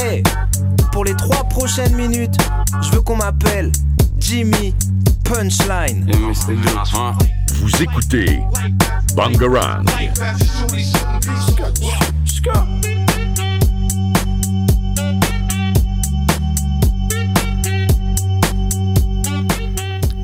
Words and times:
Hey, 0.00 0.22
pour 0.92 1.04
les 1.04 1.14
trois 1.14 1.42
prochaines 1.42 1.96
minutes, 1.96 2.36
je 2.82 2.90
veux 2.92 3.00
qu'on 3.00 3.16
m'appelle 3.16 3.72
Jimmy 4.16 4.72
Punchline. 5.24 6.08
Vous 7.54 7.82
écoutez 7.82 8.38
Bangarang. 9.16 9.84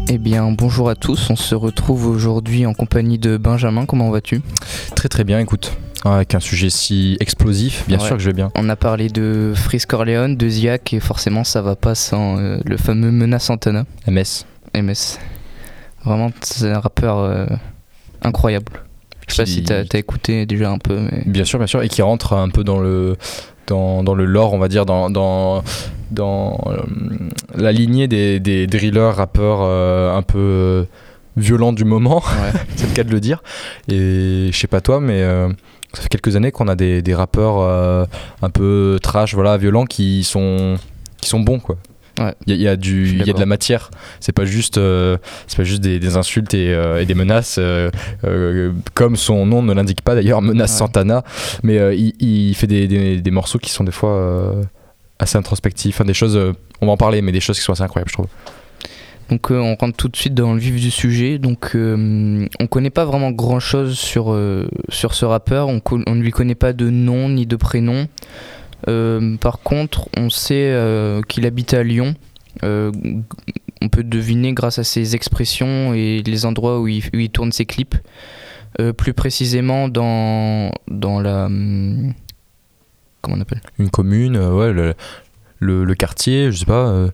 Eh 0.09 0.19
bien, 0.19 0.53
bonjour 0.53 0.89
à 0.89 0.95
tous. 0.95 1.31
On 1.31 1.37
se 1.37 1.57
retrouve 1.57 2.07
aujourd'hui 2.07 2.65
en 2.65 2.75
compagnie 2.75 3.19
de 3.19 3.37
Benjamin. 3.37 3.87
Comment 3.87 4.13
vas-tu? 4.13 4.41
Très 4.95 5.09
très 5.09 5.25
bien, 5.25 5.41
écoute. 5.41 5.77
Avec 6.05 6.35
un 6.35 6.41
sujet 6.41 6.69
si 6.71 7.17
explosif, 7.21 7.85
bien 7.89 7.99
Ouais. 7.99 8.07
sûr 8.07 8.17
que 8.17 8.23
je 8.23 8.27
vais 8.29 8.35
bien. 8.35 8.51
On 8.57 8.69
a 8.69 8.77
parlé 8.77 9.09
de 9.09 9.53
Frisk 9.55 9.89
Corleone, 9.89 10.37
de 10.37 10.49
Ziak, 10.49 10.93
et 10.93 11.01
forcément, 11.01 11.45
ça 11.45 11.63
va 11.63 11.77
pas 11.77 11.95
sans 11.95 12.39
euh, 12.39 12.59
le 12.65 12.77
fameux 12.77 13.11
Menace 13.11 13.45
Santana, 13.45 13.85
MS. 14.07 14.45
MS. 14.77 15.19
Vraiment, 16.05 16.31
c'est 16.43 16.71
un 16.71 16.81
rappeur 16.81 17.19
euh, 17.21 17.47
incroyable. 18.23 18.71
Je 19.29 19.35
sais 19.35 19.43
pas 19.43 19.47
si 19.47 19.63
t'as 19.63 19.81
as 19.91 19.97
écouté 19.99 20.45
déjà 20.45 20.71
un 20.71 20.77
peu, 20.79 20.99
mais. 21.01 21.23
Bien 21.25 21.45
sûr, 21.45 21.59
bien 21.59 21.67
sûr. 21.67 21.83
Et 21.83 21.89
qui 21.89 22.03
rentre 22.03 22.35
un 22.35 22.51
peu 22.51 22.63
dans 22.65 22.79
le, 22.81 23.17
dans, 23.67 24.05
dans 24.05 24.15
le 24.15 24.27
lore, 24.27 24.53
on 24.53 24.59
va 24.59 24.69
dire, 24.69 24.85
dans, 24.85 25.09
dans, 25.09 25.65
dans 26.11 26.61
euh, 26.67 26.77
la 27.55 27.73
lignée 27.73 28.07
des, 28.09 28.41
des 28.41 28.67
drillers, 28.67 29.13
rappeurs 29.15 29.61
euh, 29.63 30.15
un 30.15 30.21
peu 30.21 30.85
violents 31.37 31.73
du 31.73 31.85
moment, 31.85 32.19
Ouais. 32.43 32.61
c'est 32.77 32.89
le 32.89 32.95
cas 32.95 33.05
de 33.05 33.11
le 33.11 33.21
dire. 33.21 33.43
Et 33.89 34.51
je 34.53 34.57
sais 34.57 34.67
pas 34.69 34.81
toi, 34.81 35.01
mais 35.01 35.23
euh, 35.23 35.49
ça 35.93 36.03
fait 36.03 36.09
quelques 36.09 36.37
années 36.37 36.53
qu'on 36.53 36.69
a 36.69 36.75
des, 36.77 37.03
des 37.03 37.15
rappeurs 37.15 37.59
euh, 37.61 38.05
un 38.43 38.51
peu 38.51 38.99
trash, 39.03 39.35
voilà, 39.35 39.57
violents, 39.57 39.85
qui 39.87 40.25
sont, 40.25 40.77
qui 41.21 41.29
sont 41.29 41.41
bons, 41.41 41.59
quoi. 41.61 41.77
Ouais. 42.21 42.33
Il 42.47 42.51
y, 42.51 42.55
a- 42.55 42.57
il 42.57 42.63
y 42.63 42.69
a 42.69 42.77
du, 42.77 43.09
y 43.25 43.29
a 43.29 43.33
de 43.33 43.41
la 43.41 43.47
matière. 43.47 43.91
C'est 44.21 44.31
pas 44.31 44.45
juste, 44.45 44.79
euh, 44.79 45.17
c'est 45.49 45.57
pas 45.57 45.65
juste 45.65 45.81
des, 45.83 45.99
des 45.99 46.17
insultes 46.17 46.55
et, 46.55 46.73
euh, 46.73 47.01
et 47.03 47.07
des 47.07 47.15
menaces, 47.15 47.57
euh, 47.59 47.91
comme 48.95 49.17
son 49.17 49.47
nom 49.47 49.63
ne 49.65 49.73
l'indique 49.73 50.01
pas 50.03 50.15
d'ailleurs, 50.15 50.41
menace 50.43 50.71
Ouais. 50.73 50.79
Santana. 50.79 51.25
Mais 51.65 51.77
il, 51.99 52.13
il 52.21 52.55
fait 52.55 52.69
des, 52.69 52.87
des- 52.87 53.21
des 53.21 53.31
morceaux 53.33 53.59
qui 53.59 53.71
sont 53.71 53.83
des 53.83 53.91
fois 53.93 54.55
assez 55.19 55.37
introspectifs, 55.39 55.97
enfin 55.97 56.05
des 56.05 56.15
choses, 56.15 56.39
on 56.81 56.87
va 56.87 56.93
en 56.93 56.97
parler, 56.97 57.21
mais 57.23 57.33
des 57.33 57.41
choses 57.41 57.57
qui 57.59 57.65
sont 57.65 57.73
assez 57.73 57.83
incroyables, 57.83 58.11
je 58.11 58.15
trouve. 58.15 58.27
Donc 59.31 59.51
euh, 59.51 59.59
on 59.59 59.75
rentre 59.77 59.97
tout 59.97 60.09
de 60.09 60.17
suite 60.17 60.35
dans 60.35 60.55
le 60.55 60.61
vif 60.61 60.81
du 60.81 60.91
sujet. 60.91 61.39
Donc 61.39 61.73
euh, 61.75 62.47
on 62.61 62.67
connaît 62.67 62.91
pas 62.91 63.05
vraiment 63.05 63.31
grand 63.31 63.61
chose 63.61 63.99
sur, 63.99 64.33
euh, 64.33 64.69
sur 64.89 65.15
ce 65.15 65.25
rappeur. 65.25 65.69
On, 65.69 65.81
ne 66.15 66.21
lui 66.23 66.31
connaît 66.31 66.55
pas 66.55 66.73
de 66.73 66.91
nom 66.91 67.29
ni 67.29 67.47
de 67.47 67.57
prénom. 67.57 68.07
Par 69.41 69.61
contre, 69.61 70.09
on 70.17 70.29
sait 70.29 70.79
qu'il 71.29 71.47
habite 71.47 71.73
à 71.73 71.83
Lyon. 71.83 72.15
On 72.63 73.89
peut 73.91 74.05
deviner 74.05 74.53
grâce 74.53 74.79
à 74.79 74.85
ses 74.85 75.15
expressions 75.15 75.95
et 75.95 76.23
les 76.23 76.45
endroits 76.45 76.81
où 76.81 76.89
il, 76.89 77.31
tourne 77.31 77.51
ses 77.51 77.65
clips. 77.65 77.97
Plus 78.99 79.15
précisément 79.15 79.89
dans, 79.89 80.71
la... 80.91 81.47
hum, 81.47 82.13
Comment 83.23 83.39
on 83.39 83.41
appelle? 83.41 83.63
Une 83.79 83.89
commune, 83.89 84.37
ouais, 84.37 84.95
le, 85.61 85.85
le 85.85 85.95
quartier, 85.95 86.51
je 86.53 86.59
sais 86.59 86.65
pas. 86.67 86.87
euh, 86.89 87.09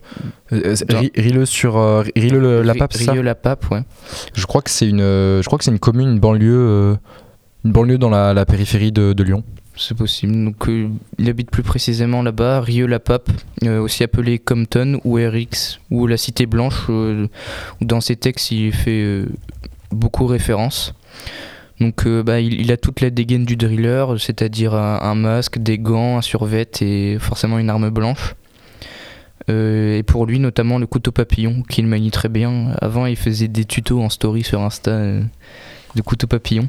euh, 0.51 0.75
Dans- 0.89 0.99
Ri- 0.99 1.11
Rileux 1.15 1.45
sur 1.45 1.77
euh, 1.77 2.03
Rileux 2.15 2.39
le- 2.39 2.61
la 2.63 2.73
Pape, 2.75 2.93
ça 2.93 3.11
Rieux-la-Pape, 3.11 3.71
ouais. 3.71 3.83
Je 4.33 4.45
crois 4.45 4.61
que 4.61 4.69
c'est 4.69 4.87
une, 4.89 5.01
euh, 5.01 5.41
je 5.41 5.47
crois 5.47 5.57
que 5.57 5.63
c'est 5.63 5.71
une 5.71 5.79
commune, 5.79 6.09
une 6.13 6.19
banlieue, 6.19 6.53
euh, 6.55 6.95
une 7.63 7.71
banlieue 7.71 7.97
dans 7.97 8.09
la, 8.09 8.33
la 8.33 8.45
périphérie 8.45 8.91
de, 8.91 9.13
de 9.13 9.23
Lyon. 9.23 9.43
C'est 9.77 9.95
possible. 9.95 10.33
Donc, 10.43 10.69
il 11.17 11.29
habite 11.29 11.49
plus 11.49 11.63
précisément 11.63 12.21
là-bas, 12.21 12.59
Rieux-la-Pape, 12.61 13.29
euh, 13.63 13.79
aussi 13.79 14.03
appelé 14.03 14.37
Compton 14.37 14.99
ou 15.05 15.15
RX, 15.15 15.79
ou 15.89 16.07
la 16.07 16.17
Cité 16.17 16.45
Blanche, 16.45 16.89
où 16.89 17.27
dans 17.79 18.01
ses 18.01 18.17
textes 18.17 18.51
il 18.51 18.73
fait 18.73 19.23
beaucoup 19.91 20.25
référence. 20.25 20.93
Donc, 21.81 22.05
euh, 22.05 22.23
bah, 22.23 22.39
il, 22.39 22.71
a 22.71 22.77
toute 22.77 23.01
la 23.01 23.09
dégaine 23.09 23.43
du 23.43 23.57
driller, 23.57 24.05
c'est-à-dire 24.19 24.75
un, 24.75 25.15
masque, 25.15 25.57
des 25.57 25.79
gants, 25.79 26.17
un 26.17 26.21
survêt 26.21 26.69
et 26.79 27.17
forcément 27.19 27.59
une 27.59 27.69
arme 27.69 27.89
blanche. 27.89 28.35
Euh, 29.49 29.97
et 29.97 30.03
pour 30.03 30.25
lui, 30.25 30.39
notamment 30.39 30.77
le 30.77 30.87
couteau 30.87 31.11
papillon, 31.11 31.63
qu'il 31.63 31.87
manie 31.87 32.11
très 32.11 32.29
bien. 32.29 32.75
Avant, 32.81 33.05
il 33.05 33.15
faisait 33.15 33.47
des 33.47 33.65
tutos 33.65 34.01
en 34.01 34.09
story 34.09 34.43
sur 34.43 34.61
Insta 34.61 34.91
euh, 34.91 35.21
de 35.95 36.01
couteau 36.01 36.27
papillon. 36.27 36.67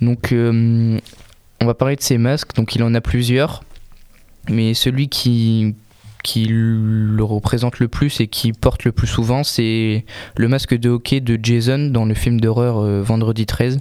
Donc, 0.00 0.32
euh, 0.32 0.98
on 1.60 1.66
va 1.66 1.74
parler 1.74 1.96
de 1.96 2.02
ses 2.02 2.18
masques, 2.18 2.54
donc 2.54 2.74
il 2.74 2.82
en 2.82 2.94
a 2.94 3.00
plusieurs, 3.00 3.62
mais 4.48 4.74
celui 4.74 5.08
qui, 5.08 5.74
qui 6.22 6.46
le 6.48 7.22
représente 7.24 7.78
le 7.78 7.88
plus 7.88 8.20
et 8.20 8.28
qui 8.28 8.52
porte 8.52 8.84
le 8.84 8.92
plus 8.92 9.06
souvent, 9.06 9.44
c'est 9.44 10.04
le 10.36 10.48
masque 10.48 10.74
de 10.74 10.90
hockey 10.90 11.20
de 11.20 11.38
Jason 11.42 11.90
dans 11.90 12.04
le 12.04 12.14
film 12.14 12.40
d'horreur 12.40 12.78
euh, 12.78 13.02
Vendredi 13.02 13.46
13, 13.46 13.80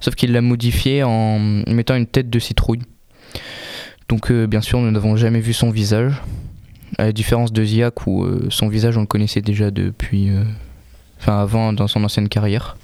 sauf 0.00 0.14
qu'il 0.14 0.32
l'a 0.32 0.40
modifié 0.40 1.02
en 1.02 1.38
mettant 1.38 1.94
une 1.94 2.06
tête 2.06 2.30
de 2.30 2.38
citrouille. 2.38 2.82
Donc 4.08 4.30
euh, 4.30 4.46
bien 4.46 4.60
sûr, 4.60 4.80
nous 4.80 4.90
n'avons 4.90 5.16
jamais 5.16 5.40
vu 5.40 5.52
son 5.52 5.70
visage, 5.70 6.14
à 6.98 7.04
la 7.04 7.12
différence 7.12 7.52
de 7.52 7.64
Ziak 7.64 8.06
où 8.06 8.24
euh, 8.24 8.46
son 8.50 8.68
visage 8.68 8.96
on 8.96 9.02
le 9.02 9.06
connaissait 9.06 9.42
déjà 9.42 9.70
depuis, 9.70 10.30
enfin 11.20 11.40
avant 11.40 11.72
dans 11.72 11.86
son 11.86 12.02
ancienne 12.04 12.28
carrière. 12.28 12.76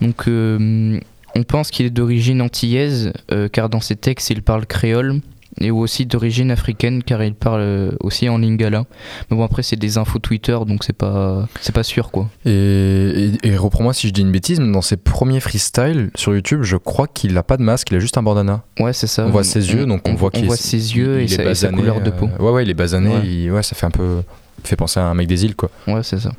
Donc 0.00 0.24
on 0.26 1.42
pense 1.46 1.70
qu'il 1.70 1.84
est 1.84 1.90
d'origine 1.90 2.40
antillaise, 2.40 3.12
car 3.52 3.68
dans 3.68 3.80
ses 3.80 3.96
textes 3.96 4.30
il 4.30 4.42
parle 4.42 4.66
créole, 4.66 5.20
et 5.60 5.70
aussi 5.70 6.04
d'origine 6.06 6.50
africaine, 6.50 7.02
car 7.02 7.22
il 7.22 7.34
parle 7.34 7.60
euh, 7.60 7.92
aussi 8.00 8.28
en 8.28 8.38
lingala. 8.38 8.84
Mais 9.30 9.36
bon, 9.36 9.44
après, 9.44 9.62
c'est 9.62 9.76
des 9.76 9.98
infos 9.98 10.18
Twitter, 10.18 10.58
donc 10.66 10.82
c'est 10.84 10.92
pas, 10.92 11.46
c'est 11.60 11.74
pas 11.74 11.82
sûr, 11.84 12.10
quoi. 12.10 12.28
Et, 12.44 13.30
et, 13.42 13.48
et 13.48 13.56
reprends-moi 13.56 13.92
si 13.94 14.08
je 14.08 14.12
dis 14.12 14.22
une 14.22 14.32
bêtise, 14.32 14.58
mais 14.60 14.72
dans 14.72 14.82
ses 14.82 14.96
premiers 14.96 15.40
freestyles 15.40 16.10
sur 16.16 16.34
YouTube, 16.34 16.62
je 16.62 16.76
crois 16.76 17.06
qu'il 17.06 17.32
n'a 17.34 17.42
pas 17.42 17.56
de 17.56 17.62
masque, 17.62 17.90
il 17.90 17.96
a 17.96 18.00
juste 18.00 18.18
un 18.18 18.22
bandana. 18.22 18.62
Ouais, 18.80 18.92
c'est 18.92 19.06
ça. 19.06 19.26
On 19.26 19.30
voit 19.30 19.44
ses 19.44 19.72
yeux, 19.72 19.86
donc 19.86 20.08
on, 20.08 20.14
voit 20.14 20.30
qu'il 20.30 20.44
on 20.44 20.46
voit 20.46 20.56
est- 20.56 20.58
ses 20.58 20.96
yeux 20.96 21.20
il 21.20 21.24
et, 21.24 21.28
sa, 21.28 21.34
et 21.34 21.54
sa 21.54 21.68
basané, 21.68 21.76
couleur 21.78 22.00
de 22.00 22.10
peau. 22.10 22.28
euh, 22.38 22.42
ouais, 22.42 22.50
ouais, 22.50 22.62
il 22.64 22.70
est 22.70 22.74
basané, 22.74 23.10
Ouais. 23.10 23.26
il- 23.26 23.50
ouais, 23.52 23.62
ça 23.62 23.74
fait 23.76 23.86
un 23.86 23.90
peu. 23.90 24.22
fait 24.64 24.76
penser 24.76 24.98
à 24.98 25.04
un 25.06 25.14
mec 25.14 25.28
des 25.28 25.44
îles, 25.44 25.54
quoi. 25.56 25.70
Ouais, 25.86 26.02
c'est 26.02 26.18
ça. 26.18 26.32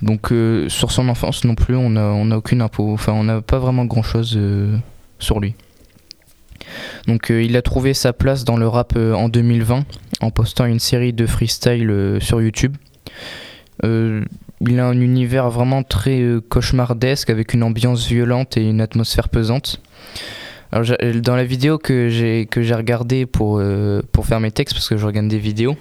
Donc, 0.00 0.32
euh, 0.32 0.68
sur 0.68 0.90
son 0.90 1.08
enfance 1.08 1.44
non 1.44 1.54
plus, 1.54 1.76
on 1.76 1.90
n'a 1.90 2.06
on 2.06 2.30
a 2.30 2.36
aucune 2.36 2.60
info. 2.60 2.92
Enfin, 2.92 3.12
on 3.12 3.24
n'a 3.24 3.40
pas 3.40 3.58
vraiment 3.58 3.84
grand 3.84 4.02
chose 4.02 4.38
sur 5.18 5.38
lui. 5.40 5.54
Donc, 7.06 7.30
euh, 7.30 7.42
il 7.42 7.56
a 7.56 7.62
trouvé 7.62 7.94
sa 7.94 8.12
place 8.12 8.44
dans 8.44 8.56
le 8.56 8.68
rap 8.68 8.94
euh, 8.96 9.14
en 9.14 9.28
2020 9.28 9.84
en 10.20 10.30
postant 10.30 10.66
une 10.66 10.78
série 10.78 11.12
de 11.12 11.26
freestyle 11.26 11.90
euh, 11.90 12.20
sur 12.20 12.40
YouTube. 12.40 12.76
Il 13.84 14.78
a 14.78 14.86
un 14.86 15.00
univers 15.00 15.50
vraiment 15.50 15.82
très 15.82 16.22
cauchemardesque 16.48 17.30
avec 17.30 17.52
une 17.52 17.64
ambiance 17.64 18.06
violente 18.06 18.56
et 18.56 18.62
une 18.62 18.80
atmosphère 18.80 19.28
pesante. 19.28 19.80
Alors, 20.72 20.84
j'ai- 20.84 21.20
dans 21.20 21.36
la 21.36 21.44
vidéo 21.44 21.76
que 21.76 22.08
j'ai 22.08 22.46
que 22.50 22.62
j'ai 22.62 22.74
regardée 22.74 23.26
pour, 23.26 23.58
euh, 23.60 24.00
pour 24.10 24.24
faire 24.26 24.40
mes 24.40 24.50
textes, 24.50 24.74
parce 24.74 24.88
que 24.88 24.96
je 24.96 25.04
regarde 25.04 25.28
des 25.28 25.38
vidéos, 25.38 25.76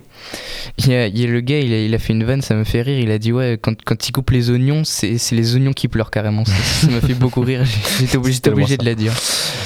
il 0.78 0.90
y 0.90 0.94
a, 0.96 1.08
il 1.08 1.18
y 1.18 1.24
a 1.24 1.28
le 1.28 1.40
gars, 1.40 1.60
il 1.60 1.74
a, 1.74 1.86
il 1.86 1.96
a 1.96 1.98
fait 1.98 2.12
une 2.12 2.26
vanne, 2.26 2.42
ça 2.42 2.56
me 2.56 2.66
fait 2.66 2.82
rire. 2.82 3.00
Il 3.00 3.10
a 3.10 3.18
dit 3.18 3.32
Ouais, 3.32 3.58
quand, 3.62 3.82
quand 3.86 4.08
il 4.10 4.12
coupe 4.12 4.32
les 4.32 4.50
oignons, 4.50 4.84
c'est 4.84 5.18
c'est 5.18 5.36
les 5.36 5.56
oignons 5.56 5.72
qui 5.72 5.88
pleurent 5.88 6.12
carrément. 6.12 6.44
Ça 6.46 6.52
ça 6.54 6.88
m'a 6.88 7.00
fait 7.00 7.14
beaucoup 7.14 7.40
rire. 7.42 7.64
J'étais 8.00 8.18
obligé, 8.18 8.42
obligé 8.48 8.76
de 8.78 8.84
la 8.86 8.96
dire. 8.96 9.14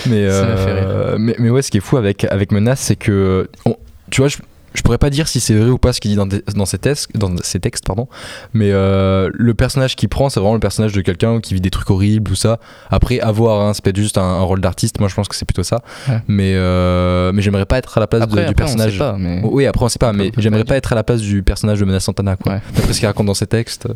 Mais, 0.07 0.29
Ça 0.29 0.45
m'a 0.45 0.57
fait 0.57 0.69
euh, 0.69 1.15
mais, 1.19 1.35
mais 1.39 1.49
ouais, 1.49 1.63
ce 1.63 1.71
qui 1.71 1.77
est 1.77 1.81
fou 1.81 1.97
avec, 1.97 2.25
avec 2.25 2.51
Menace, 2.51 2.79
c'est 2.81 2.95
que. 2.95 3.49
on- 3.65 3.77
tu 4.11 4.21
vois, 4.21 4.27
je, 4.27 4.37
je 4.75 4.81
pourrais 4.81 4.97
pas 4.97 5.09
dire 5.09 5.27
si 5.27 5.39
c'est 5.39 5.55
vrai 5.55 5.69
ou 5.69 5.77
pas 5.77 5.93
ce 5.93 6.01
qu'il 6.01 6.11
dit 6.11 6.17
dans, 6.17 6.25
des- 6.25 6.43
dans, 6.55 6.65
ses 6.65 6.77
textes, 6.77 7.09
dans 7.17 7.35
ses 7.41 7.59
textes, 7.59 7.85
pardon. 7.85 8.07
Mais 8.53 8.69
euh, 8.71 9.29
le 9.33 9.53
personnage 9.53 9.95
qu'il 9.95 10.09
prend, 10.09 10.29
c'est 10.29 10.39
vraiment 10.39 10.53
le 10.53 10.59
personnage 10.59 10.93
de 10.93 11.01
quelqu'un 11.01 11.39
qui 11.39 11.53
vit 11.53 11.61
des 11.61 11.69
trucs 11.71 11.89
horribles 11.89 12.31
ou 12.31 12.35
ça. 12.35 12.59
Après, 12.89 13.19
avoir, 13.19 13.61
hein, 13.67 13.73
c'est 13.73 13.83
peut-être 13.83 13.97
juste 13.97 14.17
un, 14.17 14.23
un 14.23 14.41
rôle 14.41 14.61
d'artiste. 14.61 14.99
Moi, 14.99 15.09
je 15.09 15.15
pense 15.15 15.27
que 15.27 15.35
c'est 15.35 15.45
plutôt 15.45 15.63
ça. 15.63 15.81
Ouais. 16.07 16.19
Mais, 16.27 16.53
euh, 16.55 17.31
mais 17.33 17.41
j'aimerais 17.41 17.65
pas 17.65 17.77
être 17.77 17.97
à 17.97 18.01
la 18.01 18.07
place 18.07 18.21
de- 18.21 18.25
Après, 18.27 18.45
du 18.45 18.49
après, 18.51 18.63
on 18.63 18.67
personnage. 18.67 18.93
sait 18.93 18.97
pas, 18.99 19.15
mais. 19.17 19.41
Oui, 19.43 19.65
après 19.65 19.85
on 19.85 19.89
sait 19.89 19.99
pas, 19.99 20.13
mais 20.13 20.31
j'aimerais 20.37 20.63
pas 20.63 20.65
pas 20.65 20.77
être 20.77 20.91
à 20.93 20.95
la 20.95 21.03
place 21.03 21.21
du 21.21 21.43
personnage 21.43 21.79
de 21.79 21.85
Menace 21.85 22.03
Santana, 22.05 22.35
quoi. 22.35 22.53
Ouais. 22.53 22.61
D'après 22.75 22.93
ce 22.93 22.99
qu'il 22.99 23.07
raconte 23.07 23.27
dans 23.27 23.33
ses 23.35 23.45
textes, 23.47 23.87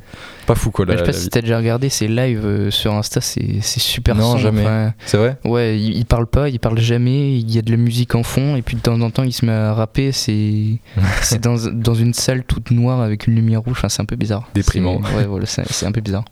pas 0.45 0.53
fou, 0.55 0.69
quoi. 0.71 0.85
La- 0.85 0.93
je 0.93 0.99
sais 0.99 1.03
pas 1.05 1.13
si 1.13 1.29
t'as 1.29 1.41
déjà 1.41 1.57
regardé 1.57 1.89
ses 1.89 2.07
lives 2.07 2.45
euh, 2.45 2.69
sur 2.71 2.93
Insta, 2.93 3.21
c'est 3.21 3.57
c'est 3.61 3.79
super 3.79 4.15
Non, 4.15 4.23
sombre, 4.33 4.37
jamais. 4.39 4.91
C'est 5.05 5.17
vrai? 5.17 5.37
Ouais, 5.43 5.79
il, 5.79 5.97
il 5.97 6.05
parle 6.05 6.27
pas, 6.27 6.47
il 6.49 6.59
parle 6.59 6.77
jamais, 6.79 7.33
il 7.39 7.49
y 7.51 7.57
a 7.57 7.61
de 7.63 7.71
la 7.71 7.77
musique 7.77 8.13
en 8.15 8.21
fond, 8.23 8.55
et 8.55 8.61
puis 8.61 8.75
de 8.75 8.81
temps 8.81 8.99
en 9.01 9.09
temps 9.09 9.23
il 9.23 9.33
se 9.33 9.45
met 9.45 9.51
à 9.51 9.73
rapper, 9.73 10.11
c'est 10.11 10.68
c'est 11.21 11.41
dans, 11.41 11.55
dans 11.71 11.93
une 11.95 12.13
salle 12.13 12.43
toute 12.43 12.71
noire 12.71 13.01
avec 13.01 13.27
une 13.27 13.35
lumière 13.35 13.61
rouge, 13.61 13.77
enfin, 13.77 13.89
c'est 13.89 14.01
un 14.01 14.05
peu 14.05 14.15
bizarre. 14.15 14.49
Déprimant. 14.53 15.01
C'est- 15.05 15.15
Ouais, 15.15 15.25
voilà, 15.25 15.45
c'est 15.45 15.85
un 15.85 15.91
peu 15.91 16.01
bizarre. 16.01 16.25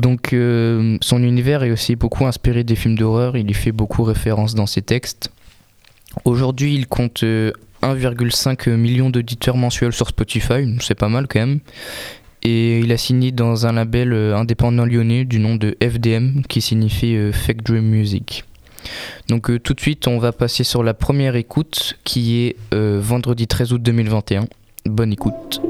Donc 0.00 0.32
euh, 0.32 0.96
son 1.00 1.22
univers 1.22 1.62
est 1.64 1.70
aussi 1.72 1.96
beaucoup 1.96 2.24
inspiré 2.26 2.62
des 2.62 2.76
films 2.76 2.96
d'horreur, 2.96 3.36
il 3.36 3.50
y 3.50 3.54
fait 3.54 3.72
beaucoup 3.72 4.04
référence 4.04 4.54
dans 4.54 4.66
ses 4.66 4.82
textes. 4.82 5.30
Aujourd'hui 6.24 6.74
il 6.74 6.86
compte 6.86 7.24
euh, 7.24 7.50
1,5 7.82 8.70
million 8.76 9.10
d'auditeurs 9.10 9.56
mensuels 9.56 9.92
sur 9.92 10.08
Spotify, 10.08 10.72
c'est 10.80 10.94
pas 10.94 11.08
mal 11.08 11.26
quand 11.28 11.40
même. 11.40 11.58
Et 12.44 12.78
il 12.78 12.92
a 12.92 12.96
signé 12.96 13.32
dans 13.32 13.66
un 13.66 13.72
label 13.72 14.12
euh, 14.12 14.36
indépendant 14.36 14.84
lyonnais 14.84 15.24
du 15.24 15.40
nom 15.40 15.56
de 15.56 15.76
FDM, 15.82 16.42
qui 16.48 16.60
signifie 16.60 17.16
euh, 17.16 17.32
Fake 17.32 17.62
Dream 17.64 17.84
Music. 17.84 18.44
Donc 19.28 19.50
euh, 19.50 19.58
tout 19.58 19.74
de 19.74 19.80
suite, 19.80 20.06
on 20.08 20.18
va 20.18 20.32
passer 20.32 20.64
sur 20.64 20.82
la 20.82 20.94
première 20.94 21.36
écoute 21.36 21.98
qui 22.04 22.40
est 22.40 22.56
euh, 22.74 22.98
vendredi 23.00 23.46
13 23.46 23.72
août 23.72 23.82
2021. 23.82 24.46
Bonne 24.86 25.12
écoute. 25.12 25.60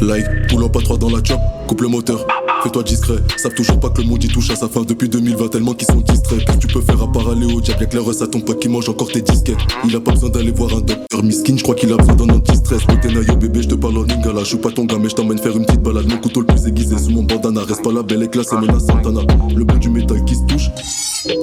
Like, 0.00 0.48
poulant 0.48 0.68
pas 0.68 0.80
trois 0.80 0.98
dans 0.98 1.08
la 1.08 1.24
chop, 1.24 1.40
coupe 1.66 1.80
le 1.80 1.88
moteur. 1.88 2.26
Fais-toi 2.64 2.82
discret, 2.82 3.16
savent 3.36 3.52
toujours 3.52 3.78
pas 3.78 3.90
que 3.90 4.00
le 4.00 4.08
monde 4.08 4.24
y 4.24 4.28
touche 4.28 4.48
à 4.48 4.56
sa 4.56 4.70
fin 4.70 4.84
depuis 4.84 5.10
2020 5.10 5.48
tellement 5.48 5.74
qu'ils 5.74 5.86
sont 5.86 6.00
distraits. 6.00 6.46
Qu'est-ce 6.46 6.56
que 6.56 6.66
tu 6.66 6.66
peux 6.68 6.80
faire 6.80 7.02
à 7.02 7.12
part 7.12 7.28
aller 7.28 7.44
au 7.44 7.60
diable? 7.60 7.84
Avec 7.84 8.22
à 8.22 8.26
ton 8.26 8.40
pote 8.40 8.58
qui 8.58 8.70
mange 8.70 8.88
encore 8.88 9.12
tes 9.12 9.20
disquettes 9.20 9.58
Il 9.84 9.94
a 9.94 10.00
pas 10.00 10.12
besoin 10.12 10.30
d'aller 10.30 10.50
voir 10.50 10.74
un 10.74 10.80
docteur 10.80 11.22
miskin, 11.22 11.58
je 11.58 11.62
crois 11.62 11.74
qu'il 11.74 11.92
a 11.92 11.96
besoin 11.98 12.14
d'un 12.14 12.30
anti-stress. 12.30 12.84
Côté 12.84 13.08
naïo 13.08 13.36
bébé, 13.36 13.60
je 13.60 13.68
te 13.68 13.74
parle 13.74 13.98
en 13.98 14.02
lingala, 14.04 14.40
je 14.40 14.48
suis 14.48 14.56
pas 14.56 14.70
ton 14.70 14.86
gars 14.86 14.96
mais 14.98 15.10
je 15.10 15.14
t'emmène 15.14 15.36
faire 15.36 15.54
une 15.54 15.66
petite 15.66 15.82
balade. 15.82 16.08
Mon 16.08 16.16
couteau 16.16 16.40
le 16.40 16.46
plus 16.46 16.66
aiguisé 16.66 16.96
sous 16.96 17.10
mon 17.10 17.22
bandana, 17.22 17.60
reste 17.64 17.84
pas 17.84 17.92
la 17.92 18.02
belle 18.02 18.22
éclat, 18.22 18.44
c'est 18.44 18.56
menace 18.56 18.86
Santana. 18.86 19.20
Le 19.54 19.64
bout 19.64 19.78
du 19.78 19.90
métal 19.90 20.24
qui 20.24 20.34
se 20.34 20.44
touche. 20.48 20.70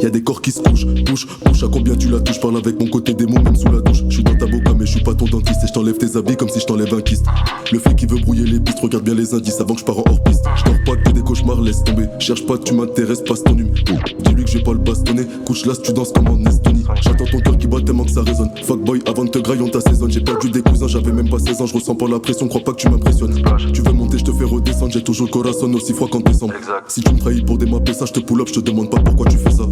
Y 0.01 0.06
a 0.07 0.09
des 0.09 0.23
corps 0.23 0.41
qui 0.41 0.51
se 0.51 0.59
couchent, 0.59 0.88
touche, 1.06 1.27
touche 1.45 1.63
à 1.63 1.68
combien 1.71 1.95
tu 1.95 2.09
la 2.09 2.19
touches, 2.19 2.39
parle 2.39 2.57
avec 2.57 2.79
mon 2.79 2.88
côté 2.88 3.13
démon 3.13 3.39
même 3.44 3.56
sous 3.56 3.71
la 3.71 3.81
douche. 3.81 4.03
Je 4.09 4.13
suis 4.15 4.23
dans 4.23 4.35
ta 4.35 4.47
boca 4.47 4.73
mais 4.73 4.88
je 4.88 4.94
suis 4.94 5.03
pas 5.03 5.13
ton 5.13 5.25
dentiste 5.25 5.63
et 5.63 5.68
je 5.68 5.73
t'enlève 5.73 5.97
tes 5.97 6.18
habits 6.18 6.35
comme 6.35 6.50
si 6.50 6.59
je 6.59 6.65
t'enlève 6.65 6.91
un 6.95 7.01
kyste. 7.01 7.25
Le 7.71 7.77
fait 7.77 7.95
qui 7.95 8.07
veut 8.07 8.18
brouiller 8.18 8.45
les 8.45 8.59
pistes, 8.59 8.79
regarde 8.79 9.03
bien 9.03 9.13
les 9.13 9.35
indices 9.35 9.62
avant 9.62 9.75
que 9.75 9.81
je 9.81 9.85
pars 9.85 10.00
en 10.00 10.03
hors 10.09 10.23
piste. 10.23 10.44
Je 10.56 10.71
pas 10.83 11.10
des 11.13 11.21
cauchemars, 11.21 11.61
laisse 11.61 11.83
tomber. 11.83 12.07
Cherche 12.19 12.45
pas, 12.45 12.57
tu 12.57 12.73
m'intéresses, 12.73 13.21
passe 13.21 13.43
ton 13.43 13.53
numéro. 13.53 13.73
Dis-lui 13.75 14.43
que 14.43 14.49
je 14.49 14.57
vais 14.57 14.63
pas 14.63 14.73
le 14.73 14.79
bastonner. 14.79 15.25
Couche 15.45 15.65
là, 15.65 15.73
tu 15.81 15.93
danses 15.93 16.11
comme 16.11 16.27
en 16.27 16.45
Estonie. 16.45 16.83
J'attends 17.01 17.25
ton 17.25 17.39
cœur 17.39 17.57
qui 17.57 17.67
bat 17.67 17.81
tellement 17.81 18.03
que 18.03 18.11
ça 18.11 18.21
résonne. 18.21 18.49
Fuckboy, 18.63 19.01
avant 19.07 19.25
de 19.25 19.29
te 19.29 19.39
grailler, 19.39 19.61
on 19.61 19.69
t'assaisonne. 19.69 20.11
J'ai 20.11 20.21
perdu 20.21 20.49
des 20.49 20.61
cousins, 20.61 20.87
j'avais 20.87 21.11
même 21.11 21.29
pas 21.29 21.39
16 21.39 21.61
ans. 21.61 21.65
Je 21.65 21.73
ressens 21.73 21.95
pas 21.95 22.07
la 22.07 22.19
pression, 22.19 22.47
crois 22.47 22.61
pas 22.61 22.71
que 22.73 22.77
tu 22.77 22.89
m'impressionnes. 22.89 23.41
Tu 23.73 23.81
veux 23.81 23.93
monter, 23.93 24.17
je 24.17 24.25
te 24.25 24.31
fais 24.31 24.45
redescendre. 24.45 24.91
J'ai 24.91 25.03
toujours 25.03 25.27
le 25.27 25.31
corazon 25.31 25.73
aussi 25.73 25.93
froid 25.93 26.07
qu'en 26.09 26.19
décembre. 26.19 26.53
Si 26.87 27.01
tu 27.01 27.13
me 27.13 27.19
trahis 27.19 27.41
pour 27.41 27.57
démapper 27.57 27.93
ça, 27.93 28.05
je 28.05 28.13
te 28.13 28.19
pull 28.19 28.41
up, 28.41 28.47
je 28.47 28.53
te 28.53 28.59
demande 28.59 28.89
pas 28.89 28.99
pourquoi 28.99 29.27
tu 29.27 29.37
fais 29.37 29.51
ça. 29.51 29.63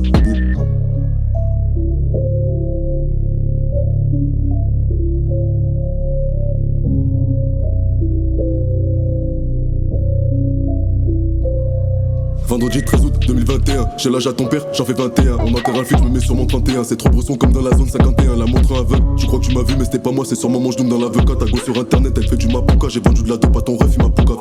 Vendredi 12.49 12.83
13 12.83 13.05
août 13.05 13.13
2021, 13.27 13.89
j'ai 13.97 14.09
l'âge 14.09 14.25
à 14.25 14.33
ton 14.33 14.45
père, 14.45 14.65
j'en 14.73 14.83
fais 14.83 14.93
21. 14.93 15.37
On 15.37 15.53
enterre 15.53 15.75
un 15.79 15.83
film, 15.83 15.99
je 16.01 16.03
me 16.05 16.13
mets 16.15 16.19
sur 16.19 16.33
mon 16.33 16.47
31. 16.47 16.83
C'est 16.83 16.95
trop 16.95 17.09
bresson 17.09 17.35
comme 17.35 17.51
dans 17.53 17.61
la 17.61 17.77
zone 17.77 17.87
51. 17.87 18.35
La 18.37 18.47
montre 18.47 18.73
aveugle, 18.73 19.03
tu 19.17 19.27
crois 19.27 19.37
que 19.39 19.45
tu 19.45 19.53
m'as 19.53 19.61
vu, 19.61 19.75
mais 19.77 19.85
c'était 19.85 19.99
pas 19.99 20.11
moi, 20.11 20.25
c'est 20.27 20.33
sûrement 20.35 20.59
mon 20.59 20.71
genou 20.71 20.89
dans 20.89 20.97
l'avocat. 20.97 21.35
Ta 21.35 21.45
go 21.45 21.57
sur 21.63 21.77
internet, 21.77 22.13
elle 22.17 22.27
fait 22.27 22.37
du 22.37 22.47
mapuka. 22.47 22.87
J'ai 22.89 23.01
vendu 23.01 23.21
de 23.21 23.29
la 23.29 23.37
dope 23.37 23.55
à 23.55 23.61
ton 23.61 23.77
ref, 23.77 23.89
il 23.95 24.01
m'a 24.01 24.09
pouka. 24.09 24.33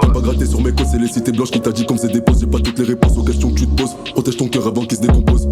T'aimes 0.00 0.12
pas 0.12 0.20
gratter 0.20 0.46
sur 0.46 0.60
mes 0.60 0.70
côtes, 0.70 0.86
c'est 0.92 0.98
les 1.00 1.08
cités 1.08 1.32
blanches 1.32 1.50
qui 1.50 1.60
t'a 1.60 1.72
dit 1.72 1.84
comme 1.84 1.98
c'est 1.98 2.12
des 2.12 2.20
poses. 2.20 2.38
J'ai 2.40 2.46
pas 2.46 2.60
toutes 2.60 2.78
les 2.78 2.84
réponses 2.84 3.18
aux 3.18 3.24
questions 3.24 3.50
que 3.50 3.58
tu 3.58 3.66
te 3.66 3.82
poses. 3.82 3.96
Protège 4.12 4.36
ton 4.36 4.46
cœur 4.46 4.66
avant 4.68 4.82
qu'il 4.82 4.96
se 4.96 5.02
décompose. 5.02 5.48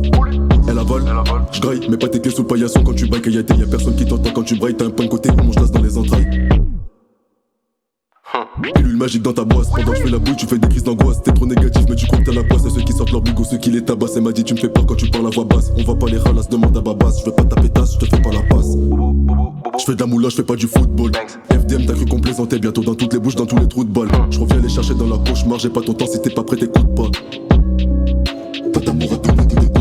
Elle 0.68 0.78
avale, 0.78 1.02
je 1.50 1.60
graille, 1.60 1.80
mais 1.90 1.96
pas 1.96 2.06
tes 2.08 2.20
clés 2.20 2.30
sous 2.30 2.42
le 2.42 2.46
paillasson 2.46 2.84
quand 2.84 2.94
tu 2.94 3.06
bailles. 3.08 3.22
Qu'il 3.22 3.34
y 3.34 3.38
a 3.38 3.42
des- 3.42 3.54
y 3.56 3.62
a 3.64 3.66
personne 3.66 3.96
qui 3.96 4.04
t'entend 4.06 4.30
quand 4.32 4.44
tu 4.44 4.54
brailles. 4.56 4.76
T'as 4.76 4.86
un 4.86 4.90
point 4.90 5.06
de 5.06 5.10
côté, 5.10 5.28
on 5.40 5.44
mange 5.44 5.56
dans 5.56 5.82
les 5.82 5.98
entrailles. 5.98 6.48
Pilule 8.62 8.96
magique 8.96 9.22
dans 9.22 9.32
ta 9.32 9.44
boisse. 9.44 9.68
Pendant 9.68 9.92
que 9.92 9.96
je 9.96 10.02
fais 10.02 10.10
la 10.10 10.18
bouille, 10.18 10.36
tu 10.36 10.46
fais 10.46 10.58
des 10.58 10.68
crises 10.68 10.84
d'angoisse. 10.84 11.22
T'es 11.22 11.32
trop 11.32 11.46
négatif, 11.46 11.84
mais 11.88 11.96
tu 11.96 12.06
que 12.06 12.16
t'as 12.16 12.32
la 12.32 12.42
poisse. 12.42 12.64
À 12.66 12.70
ceux 12.70 12.82
qui 12.82 12.92
sortent 12.92 13.12
leur 13.12 13.20
bigot, 13.20 13.44
ceux 13.44 13.58
qui 13.58 13.70
les 13.70 13.84
tabassent. 13.84 14.16
Elle 14.16 14.22
m'a 14.22 14.32
dit, 14.32 14.44
tu 14.44 14.54
me 14.54 14.58
fais 14.58 14.68
peur 14.68 14.86
quand 14.86 14.94
tu 14.94 15.08
parles 15.10 15.26
à 15.26 15.30
voix 15.30 15.44
basse. 15.44 15.72
On 15.76 15.82
va 15.82 15.94
pas 15.94 16.06
les 16.06 16.18
ralasses, 16.18 16.48
demande 16.48 16.76
à 16.76 16.80
Babas. 16.80 17.18
Je 17.20 17.26
veux 17.26 17.32
pas 17.34 17.44
taper 17.44 17.68
tasse, 17.68 17.94
je 17.94 17.98
te 17.98 18.16
fais 18.16 18.22
pas 18.22 18.30
la 18.30 18.42
passe. 18.42 18.76
Je 19.78 19.84
fais 19.84 19.94
de 19.94 20.00
la 20.00 20.06
moula, 20.06 20.28
je 20.30 20.36
fais 20.36 20.42
pas 20.42 20.56
du 20.56 20.66
football. 20.66 21.12
FDM, 21.50 21.86
t'as 21.86 21.94
cru 21.94 22.06
qu'on 22.06 22.20
plaisantait 22.20 22.58
bientôt 22.58 22.82
dans 22.82 22.94
toutes 22.94 23.12
les 23.12 23.18
bouches, 23.18 23.36
dans 23.36 23.46
tous 23.46 23.58
les 23.58 23.68
trous 23.68 23.84
de 23.84 23.92
balle. 23.92 24.08
Je 24.30 24.40
reviens 24.40 24.60
les 24.60 24.68
chercher 24.68 24.94
dans 24.94 25.06
la 25.06 25.18
cauchemar, 25.18 25.58
j'ai 25.58 25.68
pas 25.68 25.82
ton 25.82 25.92
temps 25.92 26.06
si 26.06 26.20
t'es 26.22 26.30
pas 26.30 26.42
prêt, 26.42 26.56
t'écoutes 26.56 26.94
pas. 26.94 27.10
Pas 28.72 28.80
d'amour 28.80 29.12
à 29.12 29.16
donner, 29.16 29.75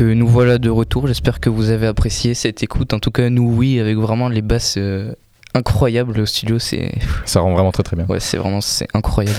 Donc 0.00 0.16
nous 0.16 0.26
voilà 0.28 0.58
de 0.58 0.70
retour, 0.70 1.06
j'espère 1.06 1.40
que 1.40 1.50
vous 1.50 1.70
avez 1.70 1.86
apprécié 1.86 2.34
cette 2.34 2.62
écoute. 2.62 2.92
En 2.94 2.98
tout 2.98 3.10
cas 3.10 3.28
nous 3.30 3.52
oui, 3.54 3.78
avec 3.80 3.96
vraiment 3.98 4.28
les 4.28 4.42
basses 4.42 4.76
euh, 4.78 5.12
incroyables 5.54 6.18
au 6.20 6.26
studio, 6.26 6.58
c'est 6.58 6.92
Ça 7.26 7.40
rend 7.40 7.52
vraiment 7.52 7.72
très 7.72 7.82
très 7.82 7.96
bien. 7.96 8.06
ouais, 8.08 8.20
c'est 8.20 8.36
vraiment 8.38 8.60
c'est 8.60 8.88
incroyable. 8.94 9.36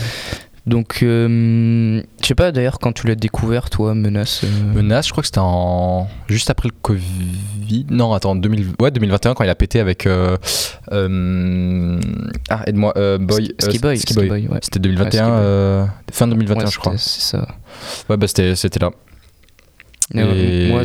Donc 0.67 0.99
euh, 1.01 2.03
je 2.21 2.27
sais 2.27 2.35
pas 2.35 2.51
d'ailleurs 2.51 2.77
quand 2.77 2.91
tu 2.93 3.07
l'as 3.07 3.15
découvert 3.15 3.71
toi 3.71 3.95
Menace. 3.95 4.41
euh, 4.43 4.73
Menace, 4.75 5.07
je 5.07 5.11
crois 5.11 5.23
que 5.23 5.27
c'était 5.27 5.39
en 5.41 6.07
juste 6.27 6.51
après 6.51 6.69
le 6.69 6.75
Covid. 6.83 7.87
Non, 7.89 8.13
attends, 8.13 8.35
2000... 8.35 8.73
ouais, 8.79 8.91
2021 8.91 9.33
quand 9.33 9.43
il 9.43 9.49
a 9.49 9.55
pété 9.55 9.79
avec 9.79 10.05
euh, 10.05 10.37
euh, 10.91 11.99
ah 12.49 12.61
aide-moi 12.67 12.93
euh, 12.97 13.17
Boy 13.17 13.55
Ski- 13.59 13.77
euh, 13.77 13.79
Boy, 13.81 13.97
Ski 13.97 14.13
Ski 14.13 14.19
Boy. 14.19 14.29
Boy, 14.29 14.47
ouais. 14.49 14.59
C'était 14.61 14.79
2021 14.79 15.05
Ouais, 15.05 15.09
Ski 15.09 15.21
Boy. 15.21 15.31
euh, 15.41 15.85
fin 16.11 16.27
2021 16.27 16.63
ouais, 16.65 16.71
je 16.71 16.77
crois. 16.79 16.93
C'est 16.97 17.21
ça. 17.21 17.47
Ouais 18.09 18.17
bah 18.17 18.27
c'était 18.27 18.55
c'était 18.55 18.79
là. 18.79 18.91
Euh, 20.15 20.67
Et- 20.67 20.69
moi, 20.71 20.83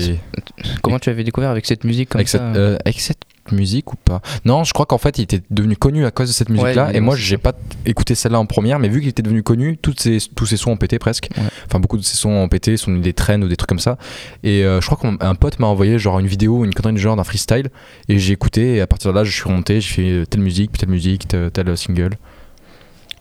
comment 0.83 0.99
tu 0.99 1.11
avais 1.11 1.25
découvert 1.25 1.51
avec 1.51 1.67
cette 1.67 1.85
musique 1.85 2.11
comme 2.11 2.21
avec, 2.21 2.29
ça 2.29 2.39
cette, 2.39 2.57
euh, 2.57 2.79
avec 2.85 3.01
cette 3.01 3.19
musique 3.51 3.93
ou 3.93 3.97
pas? 3.97 4.21
Non, 4.45 4.63
je 4.65 4.73
crois 4.73 4.87
qu'en 4.87 4.99
fait 4.99 5.19
il 5.19 5.23
était 5.23 5.43
devenu 5.51 5.77
connu 5.77 6.05
à 6.07 6.11
cause 6.13 6.29
de 6.29 6.33
cette 6.33 6.49
musique-là. 6.49 6.87
Ouais, 6.89 6.97
et 6.97 7.01
moi 7.01 7.17
j'ai 7.17 7.39
pas 7.39 7.53
écouté 7.85 8.15
celle-là 8.15 8.39
en 8.39 8.47
première, 8.47 8.79
mais 8.79 8.89
vu 8.89 9.01
qu'il 9.01 9.09
était 9.09 9.23
devenu 9.23 9.43
connu, 9.43 9.79
toutes 9.79 10.01
ces, 10.01 10.19
tous 10.35 10.47
ses 10.47 10.57
sons 10.57 10.71
ont 10.73 10.77
pété 10.77 10.99
presque. 10.99 11.29
Ouais. 11.37 11.43
Enfin 11.67 11.81
beaucoup 11.81 11.97
de 11.97 12.03
ses 12.03 12.17
sons 12.17 12.31
ont 12.31 12.49
pété, 12.49 12.77
sont 12.77 12.93
des 12.99 13.13
traînes 13.13 13.43
ou 13.43 13.49
des 13.49 13.57
trucs 13.57 13.69
comme 13.69 13.79
ça. 13.81 13.99
Et 14.45 14.65
euh, 14.65 14.81
je 14.81 14.87
crois 14.89 14.99
qu'un 15.19 15.35
pote 15.35 15.59
m'a 15.59 15.67
envoyé 15.67 15.99
genre 15.99 16.19
une 16.21 16.27
vidéo, 16.29 16.65
une 16.65 16.75
connerie 16.75 16.95
du 16.95 17.01
genre 17.01 17.17
d'un 17.17 17.25
freestyle. 17.25 17.69
Et 18.09 18.19
j'ai 18.19 18.33
écouté 18.33 18.77
et 18.77 18.81
à 18.81 18.87
partir 18.87 19.13
de 19.13 19.17
là 19.19 19.25
je 19.25 19.33
suis 19.33 19.45
remonté, 19.45 19.81
j'ai 19.81 19.93
fait 19.93 20.27
telle 20.27 20.41
musique, 20.43 20.71
puis 20.73 20.79
telle 20.81 20.91
musique, 20.91 21.27
tel, 21.27 21.51
tel 21.51 21.77
single. 21.77 22.11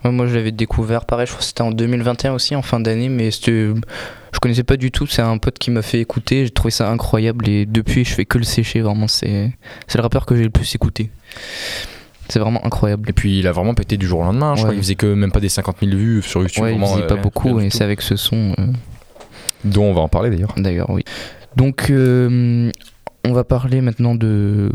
Ouais, 0.03 0.11
moi 0.11 0.27
je 0.27 0.35
l'avais 0.35 0.51
découvert 0.51 1.05
pareil, 1.05 1.25
je 1.25 1.31
crois 1.31 1.39
que 1.41 1.45
c'était 1.45 1.61
en 1.63 1.71
2021 1.71 2.33
aussi 2.33 2.55
en 2.55 2.61
fin 2.61 2.79
d'année, 2.79 3.09
mais 3.09 3.31
c'était- 3.31 3.69
je 4.33 4.39
connaissais 4.39 4.63
pas 4.63 4.77
du 4.77 4.91
tout. 4.91 5.07
C'est 5.07 5.21
un 5.23 5.37
pote 5.37 5.57
qui 5.57 5.71
m'a 5.71 5.81
fait 5.81 5.99
écouter, 5.99 6.43
j'ai 6.45 6.51
trouvé 6.51 6.69
ça 6.71 6.89
incroyable 6.91 7.47
et 7.49 7.65
depuis 7.65 8.05
je 8.05 8.13
fais 8.13 8.25
que 8.25 8.37
le 8.37 8.43
sécher. 8.43 8.81
Vraiment, 8.81 9.07
c'est 9.07 9.51
c'est 9.87 9.97
le 9.97 10.03
rappeur 10.03 10.25
que 10.25 10.35
j'ai 10.35 10.43
le 10.43 10.49
plus 10.51 10.75
écouté. 10.75 11.09
C'est 12.29 12.39
vraiment 12.39 12.63
incroyable. 12.65 13.09
Et 13.09 13.13
puis 13.13 13.39
il 13.39 13.47
a 13.47 13.51
vraiment 13.51 13.73
pété 13.73 13.97
du 13.97 14.05
jour 14.07 14.19
au 14.19 14.23
lendemain. 14.23 14.53
Je 14.55 14.59
Ouais. 14.59 14.63
crois 14.63 14.73
qu'il 14.73 14.83
faisait 14.83 14.95
que 14.95 15.13
même 15.13 15.31
pas 15.31 15.39
des 15.39 15.49
50 15.49 15.77
000 15.81 15.95
vues 15.95 16.21
sur 16.21 16.41
YouTube. 16.41 16.63
Ouais, 16.63 16.71
il 16.71 16.79
vraiment, 16.79 16.91
faisait 16.93 17.03
euh, 17.03 17.07
pas 17.07 17.13
rien- 17.15 17.23
beaucoup 17.23 17.59
et 17.59 17.69
c'est 17.69 17.83
avec 17.83 18.01
ce 18.01 18.15
son. 18.15 18.53
euh, 18.59 18.65
Dont 19.63 19.85
on 19.85 19.93
va 19.93 20.01
en 20.01 20.07
parler 20.07 20.29
d'ailleurs. 20.29 20.53
D'ailleurs, 20.57 20.89
oui. 20.91 21.03
Donc, 21.55 21.89
euh, 21.89 22.69
on 23.23 23.33
va 23.33 23.43
parler 23.43 23.81
maintenant 23.81 24.13
de, 24.13 24.69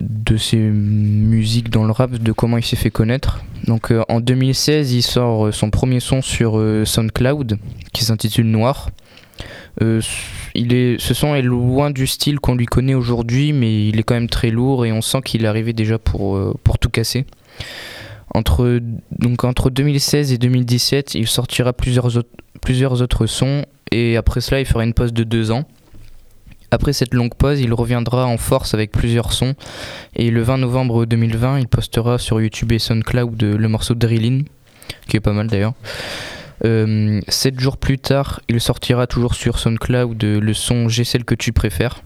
de 0.00 0.36
ses 0.36 0.56
musiques 0.56 1.70
dans 1.70 1.84
le 1.84 1.92
rap, 1.92 2.12
de 2.12 2.32
comment 2.32 2.56
il 2.56 2.64
s'est 2.64 2.76
fait 2.76 2.90
connaître. 2.90 3.42
Donc, 3.66 3.90
euh, 3.90 4.02
en 4.08 4.20
2016, 4.20 4.92
il 4.92 5.02
sort 5.02 5.46
euh, 5.46 5.52
son 5.52 5.70
premier 5.70 6.00
son 6.00 6.22
sur 6.22 6.58
euh, 6.58 6.84
SoundCloud, 6.84 7.58
qui 7.92 8.04
s'intitule 8.04 8.46
Noir. 8.46 8.90
Il 10.54 10.74
est, 10.74 11.00
ce 11.00 11.14
son 11.14 11.34
est 11.34 11.42
loin 11.42 11.90
du 11.90 12.06
style 12.06 12.40
qu'on 12.40 12.54
lui 12.54 12.66
connaît 12.66 12.94
aujourd'hui, 12.94 13.54
mais 13.54 13.88
il 13.88 13.98
est 13.98 14.02
quand 14.02 14.14
même 14.14 14.28
très 14.28 14.50
lourd 14.50 14.84
et 14.84 14.92
on 14.92 15.00
sent 15.00 15.22
qu'il 15.24 15.44
est 15.44 15.48
arrivé 15.48 15.72
déjà 15.72 15.98
pour, 15.98 16.38
pour 16.64 16.78
tout 16.78 16.90
casser. 16.90 17.24
Entre, 18.34 18.80
donc 19.18 19.44
entre 19.44 19.70
2016 19.70 20.32
et 20.32 20.38
2017, 20.38 21.14
il 21.14 21.26
sortira 21.26 21.72
plusieurs 21.72 22.18
autres, 22.18 22.28
plusieurs 22.60 23.00
autres 23.00 23.26
sons 23.26 23.64
et 23.90 24.16
après 24.16 24.40
cela, 24.40 24.60
il 24.60 24.66
fera 24.66 24.84
une 24.84 24.92
pause 24.92 25.12
de 25.14 25.24
deux 25.24 25.50
ans. 25.50 25.64
Après 26.70 26.92
cette 26.92 27.14
longue 27.14 27.34
pause, 27.34 27.60
il 27.60 27.74
reviendra 27.74 28.26
en 28.26 28.36
force 28.36 28.74
avec 28.74 28.92
plusieurs 28.92 29.32
sons 29.32 29.54
et 30.14 30.30
le 30.30 30.42
20 30.42 30.58
novembre 30.58 31.04
2020, 31.04 31.58
il 31.58 31.68
postera 31.68 32.18
sur 32.18 32.40
YouTube 32.40 32.72
et 32.72 32.78
SoundCloud 32.78 33.42
le 33.42 33.68
morceau 33.68 33.94
Drillin, 33.94 34.42
qui 35.08 35.16
est 35.16 35.20
pas 35.20 35.32
mal 35.32 35.48
d'ailleurs. 35.48 35.74
Euh, 36.64 37.20
sept 37.28 37.58
jours 37.58 37.76
plus 37.76 37.98
tard, 37.98 38.40
il 38.48 38.60
sortira 38.60 39.06
toujours 39.06 39.34
sur 39.34 39.58
SoundCloud 39.58 40.22
le 40.22 40.54
son 40.54 40.88
J'ai 40.88 41.04
celle 41.04 41.24
que 41.24 41.34
tu 41.34 41.52
préfères, 41.52 42.02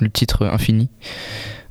le 0.00 0.10
titre 0.10 0.46
infini. 0.46 0.88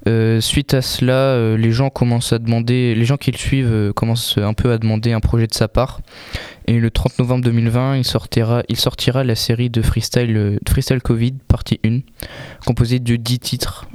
Euh, 0.07 0.39
suite 0.39 0.75
à 0.75 0.83
cela, 0.83 1.13
euh, 1.13 1.57
les 1.57 1.71
gens 1.71 1.89
commencent 1.89 2.31
à 2.31 2.37
demander, 2.37 2.93
les 2.93 3.05
gens 3.05 3.17
qui 3.17 3.31
le 3.31 3.37
suivent 3.37 3.71
euh, 3.71 3.91
commencent 3.93 4.37
un 4.37 4.53
peu 4.53 4.71
à 4.71 4.77
demander 4.77 5.13
un 5.13 5.19
projet 5.19 5.47
de 5.47 5.53
sa 5.53 5.67
part. 5.67 6.01
Et 6.67 6.79
le 6.79 6.91
30 6.91 7.19
novembre 7.19 7.43
2020, 7.43 7.97
il 7.97 8.05
sortira, 8.05 8.63
il 8.69 8.77
sortira 8.77 9.23
la 9.23 9.35
série 9.35 9.69
de 9.69 9.81
freestyle, 9.81 10.59
freestyle 10.67 11.01
Covid, 11.01 11.33
partie 11.47 11.79
1, 11.83 11.99
composée 12.65 12.99
de 12.99 13.15
10 13.15 13.39
titres 13.39 13.87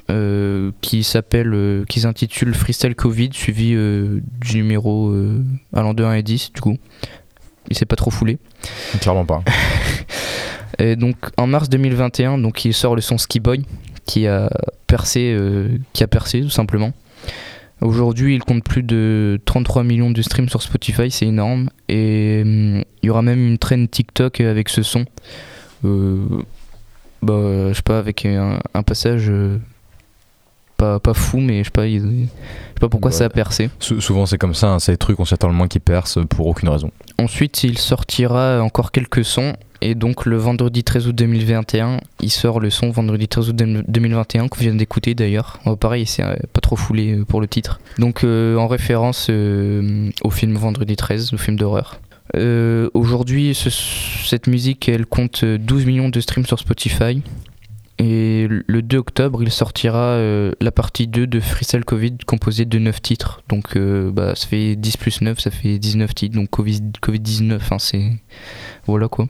qui 0.81 1.05
s'appellent, 1.05 1.55
euh, 1.55 1.85
qui 1.89 2.01
s'intitulent 2.01 2.55
Freestyle 2.55 2.97
Covid, 2.97 3.31
suivi 3.33 3.71
du 3.71 4.57
numéro 4.57 5.15
allant 5.73 5.95
de 5.95 6.03
1 6.05 6.15
et 6.15 6.23
10 6.23 6.53
du 6.53 6.61
coup. 6.61 6.77
il 7.69 7.77
s'est 7.77 7.87
pas 7.87 7.97
trop 7.97 8.11
foulé. 8.11 8.39
Clairement 9.01 9.25
pas. 9.25 9.43
Et 10.79 10.97
donc 10.97 11.17
en 11.37 11.47
mars 11.47 11.69
2021, 11.69 12.39
donc 12.39 12.65
il 12.65 12.73
sort 12.73 12.95
le 12.95 13.03
son 13.03 13.19
Ski 13.19 13.39
Boy 13.39 13.65
qui 14.07 14.27
a 14.27 14.51
euh, 15.17 15.69
qui 15.93 16.03
a 16.03 16.07
percé 16.07 16.41
tout 16.43 16.51
simplement. 16.51 16.93
Aujourd'hui, 17.81 18.35
il 18.35 18.41
compte 18.41 18.63
plus 18.63 18.83
de 18.83 19.41
33 19.47 19.85
millions 19.85 20.11
de 20.11 20.21
streams 20.21 20.49
sur 20.49 20.63
Spotify, 20.63 21.11
c'est 21.11 21.27
énorme. 21.27 21.71
Et 21.89 22.43
hum, 22.45 22.83
il 23.03 23.07
y 23.07 23.11
aura 23.11 23.23
même 23.23 23.47
une 23.47 23.59
traîne 23.59 23.89
TikTok 23.89 24.41
avec 24.41 24.69
ce 24.69 24.83
son. 24.83 25.07
Euh, 25.85 26.43
bah, 27.23 27.69
je 27.69 27.75
sais 27.75 27.83
pas, 27.83 27.99
avec 27.99 28.27
un, 28.27 28.59
un 28.75 28.83
passage 28.83 29.27
euh, 29.31 29.59
pas, 30.81 30.99
pas 31.01 31.15
fou, 31.15 31.39
mais 31.41 31.59
je 31.59 31.65
sais 31.65 31.71
pas, 31.71 31.87
je 31.89 31.99
sais 31.99 32.81
pas 32.81 32.89
pourquoi 32.89 33.11
Ouais. 33.11 33.17
ça 33.17 33.25
a 33.25 33.29
percé. 33.29 33.69
Sou- 33.79 34.01
souvent 34.01 34.25
c'est 34.27 34.39
comme 34.39 34.55
ça, 34.55 34.69
hein, 34.73 34.79
c'est 34.79 34.93
des 34.93 34.99
trucs 34.99 35.21
on 35.21 35.25
s'attend 35.25 35.49
le 35.49 35.55
moins 35.55 35.69
qui 35.69 35.79
percent 35.81 36.25
pour 36.27 36.47
aucune 36.47 36.69
raison. 36.71 36.91
Ensuite, 37.19 37.63
il 37.65 37.77
sortira 37.79 38.61
encore 38.63 38.91
quelques 38.93 39.25
sons. 39.25 39.55
Et 39.83 39.95
donc, 39.95 40.27
le 40.27 40.37
vendredi 40.37 40.85
13 40.85 41.07
août 41.09 41.15
2021, 41.17 42.01
il 42.21 42.31
sort 42.31 42.61
le 42.61 42.69
son 42.69 42.91
vendredi 42.91 43.29
13 43.29 43.49
août 43.49 43.57
2021 43.57 44.49
qu'on 44.49 44.61
vient 44.61 44.75
d'écouter 44.75 45.15
d'ailleurs. 45.15 45.59
Oh, 45.65 45.75
pareil, 45.75 46.05
c'est 46.05 46.23
euh, 46.23 46.35
pas 46.53 46.61
trop 46.61 46.77
foulé 46.77 47.15
euh, 47.19 47.25
pour 47.25 47.41
le 47.41 47.49
titre. 47.49 47.81
Donc, 47.99 48.23
euh, 48.23 48.57
en 48.57 48.67
référence 48.69 49.29
euh, 49.31 50.11
au 50.23 50.29
film 50.31 50.55
Vendredi 50.55 50.97
13, 50.97 51.33
le 51.33 51.39
film 51.39 51.57
d'horreur. 51.59 51.99
Euh, 52.37 52.91
Aujourd'hui, 52.93 53.55
ce- 53.55 53.71
cette 53.71 54.47
musique, 54.49 54.87
elle 54.89 55.07
compte 55.07 55.45
euh, 55.45 55.57
12 55.59 55.87
millions 55.87 56.11
de 56.11 56.21
streams 56.21 56.45
sur 56.47 56.59
Spotify. 56.59 57.23
Et 58.03 58.49
le 58.49 58.81
2 58.83 58.97
octobre, 58.97 59.43
il 59.43 59.51
sortira 59.51 59.99
euh, 60.15 60.53
la 60.61 60.71
partie 60.71 61.07
2 61.07 61.27
de 61.27 61.39
Freestyle 61.39 61.85
Covid 61.85 62.17
composée 62.27 62.65
de 62.65 62.79
9 62.79 63.03
titres. 63.03 63.43
Donc 63.49 63.77
euh, 63.77 64.11
bah, 64.11 64.35
ça 64.35 64.47
fait 64.47 64.75
10 64.75 64.97
plus 64.97 65.21
9, 65.21 65.39
ça 65.39 65.51
fait 65.51 65.79
19 65.79 66.15
titres. 66.15 66.35
Donc 66.35 66.49
Covid- 66.51 66.93
Covid-19, 67.03 67.59
hein, 67.71 67.77
c'est. 67.79 68.11
Voilà 68.87 69.09
quoi. 69.09 69.27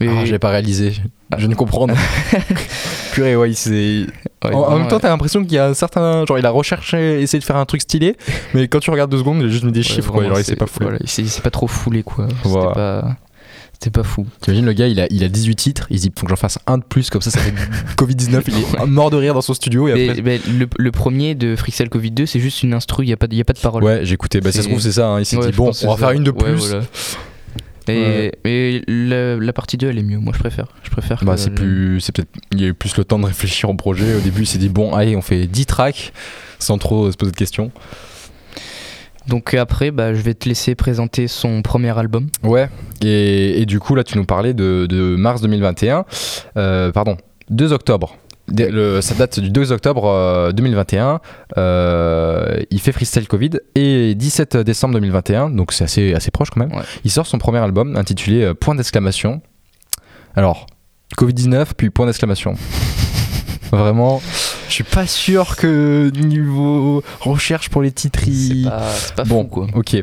Mais- 0.00 0.08
Ah, 0.10 0.24
j'avais 0.24 0.40
pas 0.40 0.50
réalisé, 0.50 0.94
je 1.38 1.46
ne 1.46 1.54
comprends. 1.54 1.86
Purée, 3.12 3.36
ouais, 3.36 3.52
c'est. 3.52 4.06
ouais, 4.44 4.52
en, 4.54 4.78
même 4.78 4.88
temps, 4.88 4.98
t'as 4.98 5.08
l'impression 5.10 5.42
qu'il 5.44 5.52
y 5.52 5.58
a 5.58 5.66
un 5.68 5.74
certain. 5.74 6.24
Genre, 6.26 6.38
il 6.38 6.46
a 6.46 6.50
recherché, 6.50 7.20
essayé 7.22 7.38
de 7.38 7.44
faire 7.44 7.56
un 7.56 7.66
truc 7.66 7.82
stylé, 7.82 8.16
mais 8.54 8.66
quand 8.68 8.80
tu 8.80 8.90
regardes 8.90 9.10
deux 9.10 9.18
secondes, 9.18 9.38
il 9.40 9.46
a 9.46 9.48
juste 9.48 9.64
mis 9.64 9.70
des 9.72 9.80
Ouais, 9.80 9.84
chiffres, 9.84 10.10
quoi. 10.10 10.20
vraiment, 10.22 10.34
Genre, 10.34 10.40
il 10.40 10.44
s'est 10.44 10.56
pas 10.56 10.66
fou. 10.66 10.78
voilà, 10.82 10.98
il 11.00 11.08
s'est 11.08 11.40
pas 11.42 11.50
trop 11.50 11.68
foulé 11.68 12.02
quoi. 12.02 12.26
Voilà. 12.42 12.70
pas. 12.72 13.16
C'était 13.82 13.98
pas 13.98 14.04
fou. 14.04 14.26
T'imagines, 14.40 14.64
le 14.64 14.74
gars, 14.74 14.86
il 14.86 15.00
a, 15.00 15.08
il 15.10 15.24
a 15.24 15.28
18 15.28 15.56
titres, 15.56 15.86
il 15.90 15.98
dit, 15.98 16.12
faut 16.16 16.24
que 16.24 16.30
j'en 16.30 16.36
fasse 16.36 16.60
un 16.68 16.78
de 16.78 16.84
plus, 16.84 17.10
comme 17.10 17.20
ça, 17.20 17.30
ça 17.32 17.40
fait 17.40 17.52
Covid-19, 17.96 18.42
il 18.46 18.54
est 18.82 18.86
mort 18.86 19.10
de 19.10 19.16
rire 19.16 19.34
dans 19.34 19.40
son 19.40 19.54
studio, 19.54 19.88
et 19.88 19.94
Mais, 19.94 20.08
après. 20.10 20.22
mais 20.22 20.40
le, 20.56 20.68
le 20.78 20.90
premier 20.92 21.34
de 21.34 21.56
Freestyle 21.56 21.88
Covid 21.88 22.12
2, 22.12 22.26
c'est 22.26 22.38
juste 22.38 22.62
une 22.62 22.74
instru, 22.74 23.02
il 23.02 23.08
n'y 23.08 23.12
a, 23.12 23.16
pas 23.16 23.26
y 23.32 23.40
a 23.40 23.44
pas 23.44 23.54
de 23.54 23.58
parole. 23.58 23.82
Ouais, 23.82 24.00
j'ai 24.04 24.14
écouté, 24.14 24.40
bah, 24.40 24.52
ça 24.52 24.62
se 24.62 24.68
trouve, 24.68 24.80
c'est 24.80 24.92
ça, 24.92 25.08
hein. 25.08 25.18
il 25.18 25.26
s'est 25.26 25.36
Ouais, 25.36 25.50
dit, 25.50 25.56
bon, 25.56 25.72
on 25.82 25.88
va 25.88 25.96
faire 25.96 26.10
une 26.12 26.22
de 26.22 26.30
Ouais, 26.30 26.44
plus. 26.44 26.68
voilà. 26.68 26.84
Et, 27.88 28.30
Ouais. 28.44 28.82
la, 28.86 29.36
la 29.36 29.52
partie 29.52 29.76
2 29.76 29.88
elle 29.90 29.98
est 29.98 30.02
mieux, 30.04 30.18
moi 30.18 30.32
je 30.32 30.38
préfère. 30.38 30.66
Je 30.84 30.90
préfère 30.90 31.24
Bah, 31.24 31.34
que 31.34 31.40
c'est 31.40 31.48
le- 31.48 31.54
plus. 31.56 32.00
C'est 32.00 32.14
peut-être. 32.14 32.30
Il 32.52 32.60
y 32.60 32.64
a 32.64 32.68
eu 32.68 32.74
plus 32.74 32.96
le 32.96 33.04
temps 33.04 33.18
de 33.18 33.26
réfléchir 33.26 33.68
au 33.68 33.74
projet. 33.74 34.14
Au 34.14 34.20
début, 34.20 34.42
il 34.42 34.46
s'est 34.46 34.58
dit, 34.58 34.68
bon, 34.68 34.94
allez, 34.94 35.16
on 35.16 35.20
fait 35.22 35.48
10 35.48 35.66
tracks, 35.66 36.12
sans 36.60 36.78
trop 36.78 37.10
se 37.10 37.16
poser 37.16 37.32
de 37.32 37.36
questions. 37.36 37.72
Donc 39.28 39.54
après, 39.54 39.90
bah, 39.90 40.14
je 40.14 40.20
vais 40.20 40.34
te 40.34 40.48
laisser 40.48 40.74
présenter 40.74 41.28
son 41.28 41.62
premier 41.62 41.96
album. 41.96 42.28
Ouais, 42.42 42.68
et, 43.02 43.60
et 43.62 43.66
du 43.66 43.78
coup, 43.80 43.94
là, 43.94 44.04
tu 44.04 44.16
nous 44.18 44.24
parlais 44.24 44.54
de, 44.54 44.86
de 44.88 45.16
mars 45.16 45.40
2021. 45.40 46.04
Euh, 46.56 46.90
pardon, 46.92 47.16
2 47.50 47.72
octobre. 47.72 48.16
Le- 48.48 49.00
ça 49.00 49.14
date 49.14 49.38
du 49.38 49.50
2 49.50 49.70
octobre 49.72 50.06
euh, 50.06 50.52
2021. 50.52 51.20
Euh, 51.56 52.56
il 52.70 52.80
fait 52.80 52.92
Freestyle 52.92 53.28
Covid. 53.28 53.50
Et 53.76 54.14
17 54.14 54.56
décembre 54.58 54.94
2021, 54.94 55.50
donc 55.50 55.72
c'est 55.72 55.84
assez, 55.84 56.12
assez 56.14 56.30
proche 56.30 56.50
quand 56.50 56.60
même, 56.60 56.72
Ouais. 56.76 56.82
il 57.04 57.10
sort 57.10 57.26
son 57.26 57.38
premier 57.38 57.58
album 57.58 57.96
intitulé 57.96 58.42
euh, 58.42 58.54
Point 58.54 58.74
d'exclamation. 58.74 59.40
Alors, 60.34 60.66
Covid-19, 61.16 61.66
puis 61.76 61.90
point 61.90 62.06
d'exclamation. 62.06 62.54
Vraiment, 63.70 64.20
je 64.72 64.76
suis 64.76 64.84
pas 64.84 65.06
sûr 65.06 65.54
que 65.56 66.10
niveau 66.14 67.02
recherche 67.20 67.68
pour 67.68 67.82
les 67.82 67.92
titres, 67.92 68.20
C'est 68.24 69.14
pas, 69.14 69.24
Bon, 69.24 69.42
fou 69.42 69.48
quoi. 69.48 69.66
ok. 69.74 70.02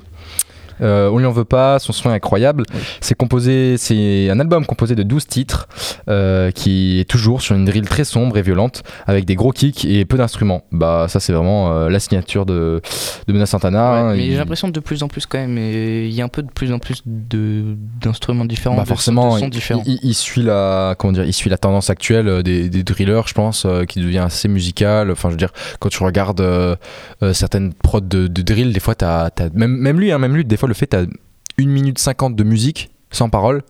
Euh, 0.82 1.10
on 1.10 1.18
lui 1.18 1.26
en 1.26 1.32
veut 1.32 1.46
pas, 1.46 1.80
son 1.80 1.94
son 1.94 2.10
est 2.10 2.14
incroyable. 2.14 2.64
Oui. 2.74 2.80
C'est 3.02 3.16
composé, 3.16 3.76
c'est 3.78 4.30
un 4.30 4.40
album 4.40 4.66
composé 4.66 4.96
de 4.96 5.04
12 5.04 5.28
titres 5.28 5.68
euh, 6.10 6.52
qui 6.52 7.00
est 7.00 7.10
toujours 7.10 7.42
sur 7.42 7.56
une 7.56 7.66
drill 7.66 7.88
très 7.88 8.04
sombre 8.04 8.38
et 8.38 8.42
violente 8.42 8.84
avec 9.08 9.26
des 9.26 9.36
gros 9.36 9.52
kicks 9.52 9.86
et 9.86 10.06
peu 10.06 10.18
d'instruments. 10.18 10.64
Bah 10.72 11.08
ça 11.10 11.20
c'est 11.20 11.34
vraiment 11.34 11.72
euh, 11.74 11.90
la 11.90 12.00
signature 12.00 12.46
de, 12.46 12.82
de 13.28 13.34
Mena 13.34 13.46
Santana. 13.46 14.08
Ouais, 14.10 14.18
mais 14.18 14.26
Il- 14.26 14.32
j'ai 14.32 14.38
l'impression 14.38 14.70
de 14.70 14.80
plus 14.80 15.04
en 15.04 15.08
plus 15.08 15.26
quand 15.26 15.38
même, 15.40 15.58
il 15.58 16.12
y 16.14 16.22
a 16.22 16.26
un 16.26 16.30
peu 16.30 16.44
de 16.44 16.52
plus 16.52 16.72
en 16.72 16.80
plus 16.80 17.02
d'instruments 17.06 18.46
différents, 18.46 18.76
bah 18.76 18.86
forcément, 18.86 19.36
de 19.36 19.40
sons 19.40 19.46
il, 19.46 19.50
différents. 19.50 19.84
il- 19.86 20.00
il 20.04 20.14
suit 20.14 20.42
la 20.44 20.96
comment 20.98 21.14
dire, 21.14 21.26
il 21.26 21.34
suit 21.34 21.50
la 21.50 21.58
tendance 21.58 21.90
actuelle 21.90 22.44
des, 22.44 22.70
des 22.70 22.84
drillers, 22.84 23.22
je 23.26 23.34
pense, 23.34 23.66
euh, 23.66 23.86
qui 23.86 24.00
devient 24.00 24.20
assez 24.20 24.48
musical. 24.48 25.12
Enfin, 25.12 25.30
je 25.30 25.34
veux 25.34 25.38
dire, 25.38 25.52
quand 25.80 25.90
tu 25.90 26.04
regardes 26.04 26.42
euh, 26.42 26.76
euh, 27.24 27.34
certaines 27.34 27.74
prods 27.74 28.00
de, 28.02 28.28
de 28.28 28.42
drill, 28.42 28.74
des 28.74 28.80
fois, 28.80 28.96
t'as, 28.96 29.30
t'as- 29.30 29.50
même 29.54 29.76
même 29.78 30.00
lui, 30.00 30.12
hein, 30.12 30.18
même 30.20 30.36
lui, 30.36 30.46
des 30.46 30.58
fois, 30.58 30.69
le 30.70 30.74
fait, 30.74 30.88
t'as 30.88 31.04
1 31.04 31.66
minute 31.66 32.00
50 32.00 32.36
de 32.36 32.44
musique 32.44 32.90
sans 33.12 33.30
parole. 33.30 33.64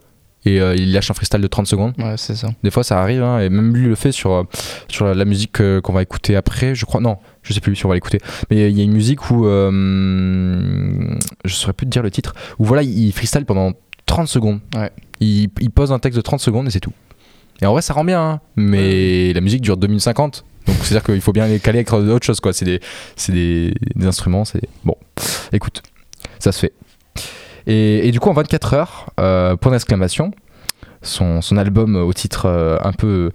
Et 0.46 0.62
euh, 0.62 0.74
il 0.74 0.94
lâche 0.94 1.12
un 1.12 1.13
freestyle 1.13 1.41
de 1.41 1.48
30 1.48 1.68
secondes. 1.68 1.94
Ouais, 1.98 2.15
c'est 2.15 2.34
ça. 2.36 2.48
Des 2.63 2.72
fois, 2.72 2.82
ça 2.86 3.01
arrive, 3.01 3.22
hein, 3.24 3.39
et 3.41 3.50
même 3.50 3.75
lui 3.75 3.88
le 3.88 3.96
fait 3.96 4.13
sur, 4.13 4.32
euh, 4.32 4.44
sur 4.88 5.06
la, 5.06 5.13
la 5.13 5.25
musique 5.25 5.60
euh, 5.60 5.82
qu'on 5.82 5.91
va 5.91 6.01
écouter 6.01 6.38
après. 6.38 6.75
Je 6.75 6.86
crois, 6.86 7.01
non, 7.01 7.18
je 7.44 7.51
sais 7.51 7.60
plus 7.60 7.75
si 7.75 7.86
on 7.86 7.89
va 7.89 7.96
l'écouter. 7.96 8.20
Mais 8.50 8.70
il 8.72 8.77
y 8.77 8.79
a 8.79 8.84
une 8.86 8.94
musique 8.94 9.29
où. 9.32 9.46
euh, 9.48 11.15
je 11.44 11.53
saurais 11.53 11.74
plus 11.74 11.86
te 11.88 11.91
dire 11.91 12.03
le 12.03 12.12
titre. 12.12 12.34
Où 12.58 12.63
voilà, 12.63 12.84
il 12.84 13.12
freestyle 13.12 13.46
pendant 13.46 13.74
30 14.06 14.27
secondes. 14.29 14.60
Ouais. 14.75 14.91
Il, 15.20 15.50
il 15.60 15.72
pose 15.72 15.91
un 15.91 16.00
texte 16.00 16.15
de 16.15 16.22
30 16.22 16.39
secondes 16.39 16.68
et 16.68 16.72
c'est 16.72 16.79
tout. 16.79 16.94
Et 17.62 17.65
en 17.65 17.74
vrai, 17.74 17.82
ça 17.82 17.94
rend 17.94 18.06
bien, 18.06 18.22
hein, 18.22 18.39
mais 18.56 19.34
la 19.34 19.41
musique 19.41 19.60
dure 19.62 19.75
2050. 19.75 20.46
Donc, 20.68 20.75
c'est-à-dire 20.84 21.03
qu'il 21.03 21.20
faut 21.20 21.34
bien 21.34 21.48
les 21.48 21.60
caler 21.60 21.79
avec 21.79 21.89
d'autres 21.89 22.25
choses, 22.25 22.39
quoi. 22.39 22.53
C'est 22.53 22.63
des, 22.63 22.79
c'est 23.18 23.34
des, 23.34 23.74
des 23.96 24.06
instruments, 24.06 24.46
c'est. 24.46 24.62
Bon, 24.86 24.96
écoute, 25.51 25.82
ça 26.39 26.53
se 26.53 26.60
fait. 26.60 26.74
Et, 27.68 28.08
et 28.08 28.12
du 28.12 28.20
coup, 28.20 28.30
en 28.30 28.34
24 28.34 28.74
heures, 28.74 29.10
euh, 29.20 29.56
point 29.56 29.72
d'exclamation, 29.72 30.32
son, 31.01 31.42
son 31.42 31.58
album 31.58 31.96
au 31.96 32.13
titre 32.13 32.46
euh, 32.48 32.78
un 32.84 32.92
peu 32.94 33.32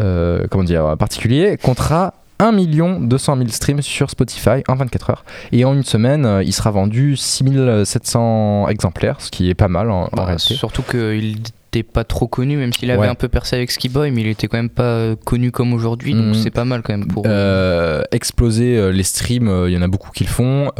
euh, 0.00 0.46
comment 0.50 0.64
dire 0.64 0.96
particulier 0.98 1.56
comptera 1.56 2.14
1 2.38 2.52
200 2.52 3.36
000 3.36 3.48
streams 3.48 3.82
sur 3.82 4.08
Spotify 4.10 4.62
en 4.68 4.74
24 4.76 5.10
heures. 5.10 5.24
Et 5.52 5.64
en 5.64 5.74
une 5.74 5.82
semaine 5.84 6.24
euh, 6.24 6.42
il 6.42 6.52
sera 6.52 6.70
vendu 6.70 7.16
6700 7.16 8.68
exemplaires 8.68 9.16
ce 9.20 9.30
qui 9.30 9.50
est 9.50 9.54
pas 9.54 9.68
mal 9.68 9.90
en, 9.90 10.04
en 10.04 10.08
Bah, 10.12 10.24
réalité. 10.24 10.54
surtout 10.54 10.82
qu'il 10.82 11.38
n'était 11.72 11.82
pas 11.88 12.04
trop 12.04 12.26
connu, 12.26 12.56
même 12.56 12.72
s'il 12.72 12.90
avait 12.90 13.00
Ouais. 13.02 13.06
un 13.08 13.14
peu 13.14 13.28
percé 13.28 13.54
avec 13.56 13.70
Ski 13.70 13.88
Boy, 13.88 14.10
mais 14.10 14.22
il 14.22 14.26
était 14.26 14.48
quand 14.48 14.56
même 14.58 14.68
pas 14.70 14.82
euh, 14.82 15.16
connu 15.24 15.50
comme 15.52 15.72
aujourd'hui, 15.72 16.14
donc 16.14 16.26
Mhm. 16.26 16.34
c'est 16.34 16.50
pas 16.50 16.64
mal 16.64 16.82
quand 16.82 16.92
même 16.92 17.06
pour. 17.06 17.22
Euh, 17.26 18.02
exploser 18.10 18.76
euh, 18.76 18.90
les 18.90 19.02
streams, 19.04 19.48
euh, 19.48 19.70
il 19.70 19.74
y 19.74 19.78
en 19.78 19.82
a 19.82 19.88
beaucoup 19.88 20.10
qui 20.10 20.24
le 20.24 20.30
font. 20.30 20.70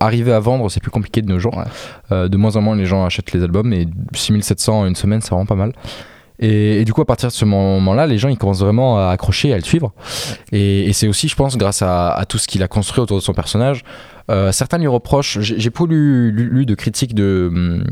Arriver 0.00 0.32
à 0.32 0.40
vendre, 0.40 0.68
c'est 0.70 0.80
plus 0.80 0.90
compliqué 0.90 1.22
de 1.22 1.28
nos 1.28 1.38
jours. 1.38 1.56
Ouais. 2.10 2.28
De 2.28 2.36
moins 2.36 2.56
en 2.56 2.60
moins, 2.62 2.74
les 2.76 2.86
gens 2.86 3.04
achètent 3.04 3.32
les 3.32 3.42
albums 3.42 3.72
et 3.72 3.86
6700 4.14 4.80
en 4.80 4.86
une 4.86 4.96
semaine, 4.96 5.20
c'est 5.20 5.30
vraiment 5.30 5.46
pas 5.46 5.54
mal. 5.54 5.72
Et, 6.42 6.80
et 6.80 6.84
du 6.86 6.94
coup, 6.94 7.02
à 7.02 7.04
partir 7.04 7.28
de 7.28 7.34
ce 7.34 7.44
moment-là, 7.44 8.06
les 8.06 8.16
gens 8.16 8.30
ils 8.30 8.38
commencent 8.38 8.60
vraiment 8.62 8.98
à 8.98 9.10
accrocher, 9.10 9.52
à 9.52 9.56
le 9.58 9.62
suivre. 9.62 9.92
Et, 10.52 10.88
et 10.88 10.92
c'est 10.94 11.06
aussi, 11.06 11.28
je 11.28 11.36
pense, 11.36 11.56
grâce 11.58 11.82
à, 11.82 12.12
à 12.12 12.24
tout 12.24 12.38
ce 12.38 12.48
qu'il 12.48 12.62
a 12.62 12.68
construit 12.68 13.02
autour 13.02 13.18
de 13.18 13.22
son 13.22 13.34
personnage. 13.34 13.82
Euh, 14.30 14.52
certains 14.52 14.78
lui 14.78 14.86
reprochent, 14.86 15.40
j'ai 15.40 15.70
pas 15.70 15.86
lu, 15.86 16.64
de 16.64 16.74
critiques 16.74 17.14
de, 17.14 17.50
hum, 17.52 17.84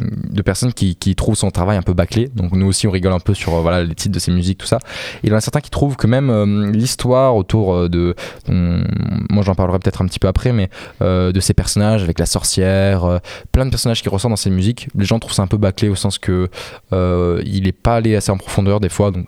personnes 0.42 0.73
qui, 0.73 0.97
trouvent 1.14 1.37
son 1.37 1.50
travail 1.50 1.76
un 1.76 1.83
peu 1.83 1.92
bâclé. 1.92 2.28
Donc 2.35 2.52
nous 2.52 2.66
aussi, 2.66 2.87
on 2.87 2.90
rigole 2.90 3.12
un 3.12 3.21
peu 3.21 3.35
sur 3.35 3.54
euh, 3.54 3.61
voilà, 3.61 3.85
les 3.85 3.95
titres 3.95 4.14
de 4.14 4.18
ses 4.18 4.30
musiques, 4.30 4.59
tout 4.59 4.66
ça. 4.66 4.78
Il 5.23 5.28
y 5.28 5.33
en 5.33 5.37
a 5.37 5.40
certains 5.40 5.61
qui 5.61 5.68
trouvent 5.68 5.97
que 5.97 6.07
même 6.07 6.30
euh, 6.30 6.71
l'histoire 6.71 7.37
autour 7.37 7.75
euh, 7.75 7.88
de. 7.88 8.14
hum, 8.49 8.87
moi, 9.30 9.42
j'en 9.42 9.54
parlerai 9.54 9.78
peut-être 9.78 10.00
un 10.00 10.07
petit 10.07 10.18
peu 10.18 10.28
après, 10.28 10.52
mais 10.52 10.71
de 11.00 11.40
ces 11.40 11.54
personnages 11.54 12.02
avec 12.02 12.18
la 12.18 12.26
sorcière, 12.26 13.21
plein 13.52 13.66
de 13.66 13.71
personnages 13.71 14.02
qui 14.02 14.09
ressortent 14.09 14.33
dans 14.33 14.37
ses 14.37 14.50
musiques. 14.50 14.88
Les 14.95 15.04
gens 15.04 15.18
trouvent 15.18 15.35
ça 15.35 15.42
un 15.42 15.47
peu 15.47 15.59
bâclé 15.59 15.88
au 15.88 15.95
sens 15.95 16.18
que 16.18 16.49
il 16.92 17.68
est 17.68 17.73
pas 17.73 17.97
allé 17.97 18.16
assez 18.16 18.30
en 18.30 18.38
profondeur 18.38 18.80
des 18.80 18.88
fois. 18.88 19.11
Donc 19.11 19.26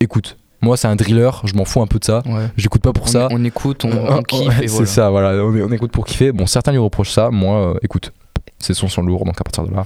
écoute, 0.00 0.36
moi, 0.60 0.76
c'est 0.76 0.88
un 0.88 0.96
driller, 0.96 1.30
je 1.44 1.54
m'en 1.54 1.64
fous 1.64 1.80
un 1.82 1.86
peu 1.86 1.98
de 1.98 2.04
ça. 2.04 2.22
Ouais. 2.26 2.48
J'écoute 2.56 2.82
pas 2.82 2.92
pour 2.92 3.04
on, 3.04 3.08
ça. 3.08 3.28
on 3.30 3.44
écoute, 3.44 3.84
on, 3.84 3.90
on 4.18 4.22
kiffe 4.22 4.52
c'est 4.60 4.66
voilà. 4.66 4.86
ça, 4.86 5.10
voilà, 5.10 5.44
on, 5.44 5.54
on 5.54 5.72
écoute 5.72 5.92
pour 5.92 6.04
kiffer. 6.04 6.32
Bon, 6.32 6.46
certains 6.46 6.72
lui 6.72 6.78
reprochent 6.78 7.12
ça, 7.12 7.30
moi, 7.30 7.74
euh, 7.74 7.78
écoute, 7.82 8.12
ces 8.58 8.74
sons 8.74 8.88
sont 8.88 9.02
lourds, 9.02 9.24
donc 9.24 9.40
à 9.40 9.44
partir 9.44 9.64
de 9.64 9.74
là. 9.74 9.84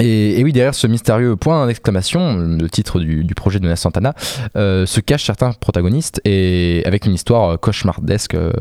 Et, 0.00 0.38
et 0.40 0.44
oui, 0.44 0.52
derrière 0.52 0.74
ce 0.74 0.86
mystérieux 0.86 1.36
point 1.36 1.66
d'exclamation, 1.66 2.36
le 2.36 2.68
titre 2.70 3.00
du, 3.00 3.24
du 3.24 3.34
projet 3.34 3.58
de 3.58 3.64
Mena 3.64 3.76
Santana, 3.76 4.14
euh, 4.56 4.86
se 4.86 5.00
cachent 5.00 5.24
certains 5.24 5.52
protagonistes 5.52 6.20
et 6.24 6.82
avec 6.86 7.06
une 7.06 7.14
histoire 7.14 7.50
euh, 7.52 7.56
cauchemardesque, 7.56 8.34
euh, 8.34 8.52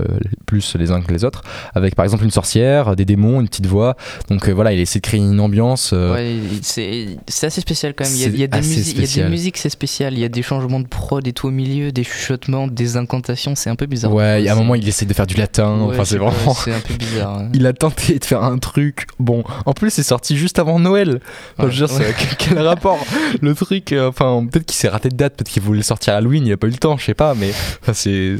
plus 0.46 0.76
les 0.76 0.92
uns 0.92 1.02
que 1.02 1.14
les 1.14 1.24
autres, 1.24 1.42
avec 1.76 1.96
par 1.96 2.04
exemple 2.06 2.24
une 2.24 2.32
sorcière, 2.32 2.96
des 2.96 3.06
démons, 3.06 3.40
une 3.42 3.48
petite 3.48 3.68
voix. 3.68 3.96
Donc 4.30 4.48
euh, 4.50 4.52
voilà, 4.54 4.74
il 4.74 4.80
essaie 4.80 5.00
de 5.00 5.04
créer 5.06 5.20
une 5.20 5.40
ambiance. 5.40 5.92
euh, 5.94 6.14
Ouais, 6.14 6.36
c'est 6.62 7.46
assez 7.46 7.62
spécial 7.62 7.94
quand 7.96 8.06
même. 8.06 8.14
Il 8.14 8.20
y 8.20 8.24
a, 8.24 8.28
C'est 8.28 8.34
il 8.34 8.40
y 8.40 8.44
a 8.44 8.48
des, 8.48 8.58
assez 8.58 8.70
musi- 8.70 8.92
il 8.96 9.02
y 9.18 9.20
a 9.22 9.24
des 9.26 9.30
musiques, 9.30 9.58
c'est 9.58 9.70
spécial. 9.70 10.14
Il 10.14 10.20
y 10.20 10.26
a 10.26 10.30
des 10.30 10.42
changements 10.42 10.80
de 10.80 10.88
prod 10.88 11.28
et 11.28 11.34
tout 11.34 11.48
au 11.48 11.52
milieu, 11.52 11.92
des 11.92 12.04
chuchotements, 12.04 12.68
des 12.68 12.98
incantations. 12.98 13.54
C'est 13.56 13.70
un 13.70 13.76
peu 13.76 13.86
bizarre. 13.86 14.14
Ouais, 14.14 14.42
il 14.42 14.46
y 14.46 14.50
a 14.50 14.54
un 14.54 14.56
moment, 14.58 14.76
il 14.76 14.88
essaie 14.88 15.06
de 15.06 15.14
faire 15.14 15.28
du 15.28 15.36
latin. 15.36 15.82
Ouais, 15.82 15.94
enfin, 15.94 16.06
c'est 16.06 16.18
vraiment. 16.18 16.54
C'est 16.54 16.74
un 16.74 16.80
peu 16.80 16.94
bizarre. 16.96 17.38
hein. 17.40 17.50
Il 17.54 17.66
a 17.68 17.74
tenté 17.74 18.20
de 18.20 18.26
faire 18.26 18.44
un 18.44 18.58
truc. 18.58 19.08
Bon, 19.20 19.44
en 19.66 19.74
plus, 19.74 19.90
c'est 19.92 20.04
sorti 20.04 20.36
juste 20.38 20.60
avant 20.60 20.80
Noël. 20.80 21.20
Enfin, 21.58 21.68
Ouais, 21.68 21.74
je 21.74 21.86
veux 21.86 21.88
dire, 21.98 22.16
quel 22.38 22.60
rapport 22.60 22.98
Le 23.42 23.54
truc, 23.56 23.92
euh, 23.94 24.10
enfin, 24.10 24.46
peut-être 24.52 24.66
qu'il 24.66 24.76
s'est 24.76 24.88
raté 24.90 25.10
de 25.10 25.16
date, 25.16 25.36
peut-être 25.36 25.50
qu'il 25.50 25.62
voulait 25.64 25.82
sortir 25.82 26.14
à 26.14 26.18
Halloween, 26.18 26.46
il 26.46 26.54
a 26.54 26.58
pas 26.58 26.68
eu 26.68 26.72
le 26.72 26.78
temps, 26.78 26.98
je 26.98 27.06
sais 27.06 27.14
pas, 27.14 27.34
mais 27.36 27.52
c'est. 27.94 28.36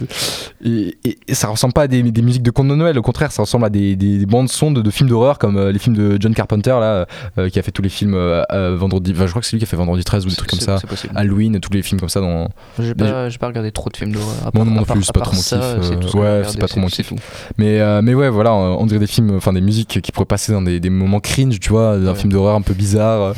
Et, 0.64 0.98
et- 1.06 1.18
et 1.28 1.34
ça 1.34 1.48
ressemble 1.48 1.74
pas 1.74 1.84
à 1.84 1.88
des, 1.88 2.02
des 2.04 2.22
musiques 2.22 2.44
de 2.44 2.52
contes 2.52 2.68
de 2.68 2.76
Noël, 2.76 2.98
au 2.98 3.02
contraire, 3.02 3.32
ça 3.32 3.42
ressemble 3.44 3.66
à 3.66 3.70
des, 3.70 3.96
des- 3.96 4.18
des 4.18 4.26
bandes-son 4.26 4.72
de, 4.72 4.82
de 4.82 4.90
films 4.92 5.10
d'horreur 5.10 5.38
comme 5.40 5.58
euh, 5.58 5.72
les 5.72 5.80
films 5.80 5.96
de 5.96 6.18
John 6.20 6.34
Carpenter, 6.34 6.76
là, 6.80 7.06
euh, 7.38 7.50
qui 7.50 7.60
a 7.60 7.62
fait 7.62 7.72
tous 7.72 7.82
les 7.82 7.90
films 7.90 8.14
euh, 8.16 8.44
euh, 8.52 8.76
Vendredi. 8.78 9.12
Enfin, 9.16 9.26
je 9.26 9.32
crois 9.32 9.42
que 9.42 9.48
c'est 9.48 9.54
lui 9.56 9.60
qui 9.60 9.66
a 9.66 9.68
fait 9.68 9.78
Vendredi 9.78 10.04
13 10.04 10.26
ou 10.26 10.30
des 10.30 10.36
trucs 10.36 10.50
comme 10.50 10.60
ça. 10.60 10.80
Halloween, 11.16 11.60
tous 11.60 11.72
les 11.74 11.82
films 11.82 12.00
comme 12.00 12.10
ça 12.10 12.22
dans. 12.22 12.50
J'ai 12.80 12.94
pas, 12.96 13.30
pas 13.40 13.48
regardé 13.48 13.72
trop 13.72 13.90
de 13.90 13.98
films 13.98 14.12
d'horreur. 14.12 14.52
Moi 14.54 14.66
non 14.66 14.84
plus, 14.84 15.04
c'est 15.04 15.14
pas 15.14 15.22
trop 15.22 15.36
mon 15.36 15.42
kiff, 15.42 16.14
ouais, 16.16 16.42
c'est 16.48 16.60
pas 16.60 16.68
trop 16.68 16.80
mon 16.80 16.90
c'est 16.90 17.04
kiff. 17.04 17.14
Mais, 17.58 17.80
euh, 17.80 18.02
mais 18.02 18.14
ouais, 18.14 18.30
voilà, 18.30 18.54
on 18.54 18.78
on 18.82 18.86
dirait 18.86 19.00
des 19.00 19.08
films, 19.08 19.36
enfin 19.36 19.54
des 19.54 19.62
musiques 19.62 20.02
qui 20.02 20.12
pourraient 20.12 20.26
passer 20.26 20.52
dans 20.52 20.62
des, 20.62 20.80
des 20.80 20.90
moments 20.90 21.20
cringe, 21.20 21.60
tu 21.60 21.70
vois, 21.70 21.98
d'un 21.98 22.12
Ouais. 22.12 22.16
film 22.16 22.32
d'horreur 22.32 22.56
un 22.56 22.62
peu 22.62 22.74
bizarre. 22.78 23.22
euh, 23.22 23.34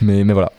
Mais, 0.00 0.22
voilà. 0.24 0.52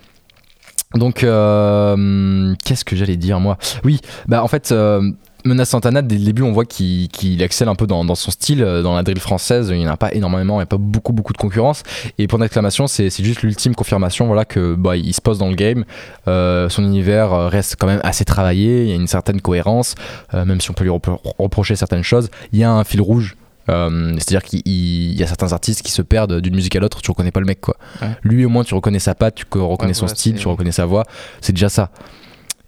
Donc, 0.96 1.24
euh, 1.24 2.54
qu'est-ce 2.66 2.84
que 2.86 2.96
j'allais 2.96 3.18
dire, 3.18 3.40
moi? 3.40 3.58
Oui, 3.84 4.00
bah 4.28 4.44
en 4.44 4.48
fait. 4.48 4.72
Euh, 4.72 5.02
Menace 5.46 5.70
Santana, 5.70 6.02
dès 6.02 6.18
le 6.18 6.26
début, 6.26 6.42
on 6.42 6.52
voit 6.52 6.66
qu'il 6.66 7.42
excelle 7.42 7.70
un 7.70 7.76
peu 7.76 7.88
dans, 7.88 8.04
son 8.14 8.30
style, 8.30 8.62
euh, 8.62 8.82
dans 8.82 8.94
la 8.94 9.04
drill 9.04 9.22
française. 9.22 9.70
Il 9.72 9.78
n'y 9.78 9.88
en 9.88 9.92
a 9.92 9.96
pas 9.96 10.12
énormément, 10.14 10.56
il 10.56 10.58
n'y 10.58 10.64
a 10.64 10.66
pas 10.66 10.76
beaucoup, 10.78 11.14
beaucoup 11.14 11.32
de 11.32 11.38
concurrence. 11.38 11.84
Et 12.18 12.28
pour 12.28 12.40
d'exclamation, 12.40 12.88
c'est 12.88 13.10
juste 13.24 13.42
l'ultime 13.42 13.74
confirmation 13.74 14.28
voilà, 14.28 14.44
que 14.44 14.76
bah, 14.76 14.98
il 14.98 15.14
se 15.14 15.22
pose 15.22 15.38
dans 15.38 15.48
le 15.48 15.56
game. 15.56 15.86
Son 16.26 16.84
univers 16.84 17.32
reste 17.50 17.78
quand 17.80 17.88
même 17.88 18.02
assez 18.04 18.26
travaillé. 18.26 18.84
Il 18.84 18.90
y 18.90 18.92
a 18.92 18.96
une 18.96 19.08
certaine 19.08 19.40
cohérence, 19.40 19.96
même 20.34 20.60
si 20.60 20.72
on 20.72 20.74
peut 20.74 20.84
lui 20.84 20.92
repro- 20.92 21.22
reprocher 21.38 21.78
certaines 21.78 22.04
choses. 22.04 22.30
Il 22.52 22.60
y 22.60 22.66
a 22.66 22.72
un 22.74 22.84
fil 22.84 23.00
rouge. 23.00 23.38
Euh, 23.70 24.14
C'est-à-dire 24.18 24.44
qu'il 24.44 24.62
il 24.66 25.20
y 25.20 25.24
a 25.24 25.28
certains 25.28 25.52
artistes 25.54 25.82
qui 25.84 25.92
se 25.92 26.02
perdent 26.02 26.40
d'une 26.42 26.56
musique 26.56 26.76
à 26.76 26.80
l'autre, 26.80 27.02
tu 27.02 27.12
reconnais 27.12 27.32
pas 27.32 27.40
le 27.40 27.46
mec 27.46 27.62
quoi. 27.62 27.76
Ouais. 28.02 28.10
Lui 28.24 28.46
au 28.46 28.50
moins 28.50 28.64
tu 28.64 28.74
reconnais 28.74 29.00
sa 29.00 29.16
patte, 29.16 29.36
tu 29.36 29.46
co- 29.46 29.68
reconnais 29.68 29.90
Ouais, 29.90 29.94
son 29.94 30.08
style, 30.08 30.36
tu 30.36 30.48
reconnais 30.48 30.72
sa 30.72 30.86
voix, 30.86 31.04
c'est 31.42 31.54
déjà 31.54 31.70
ça. 31.70 31.92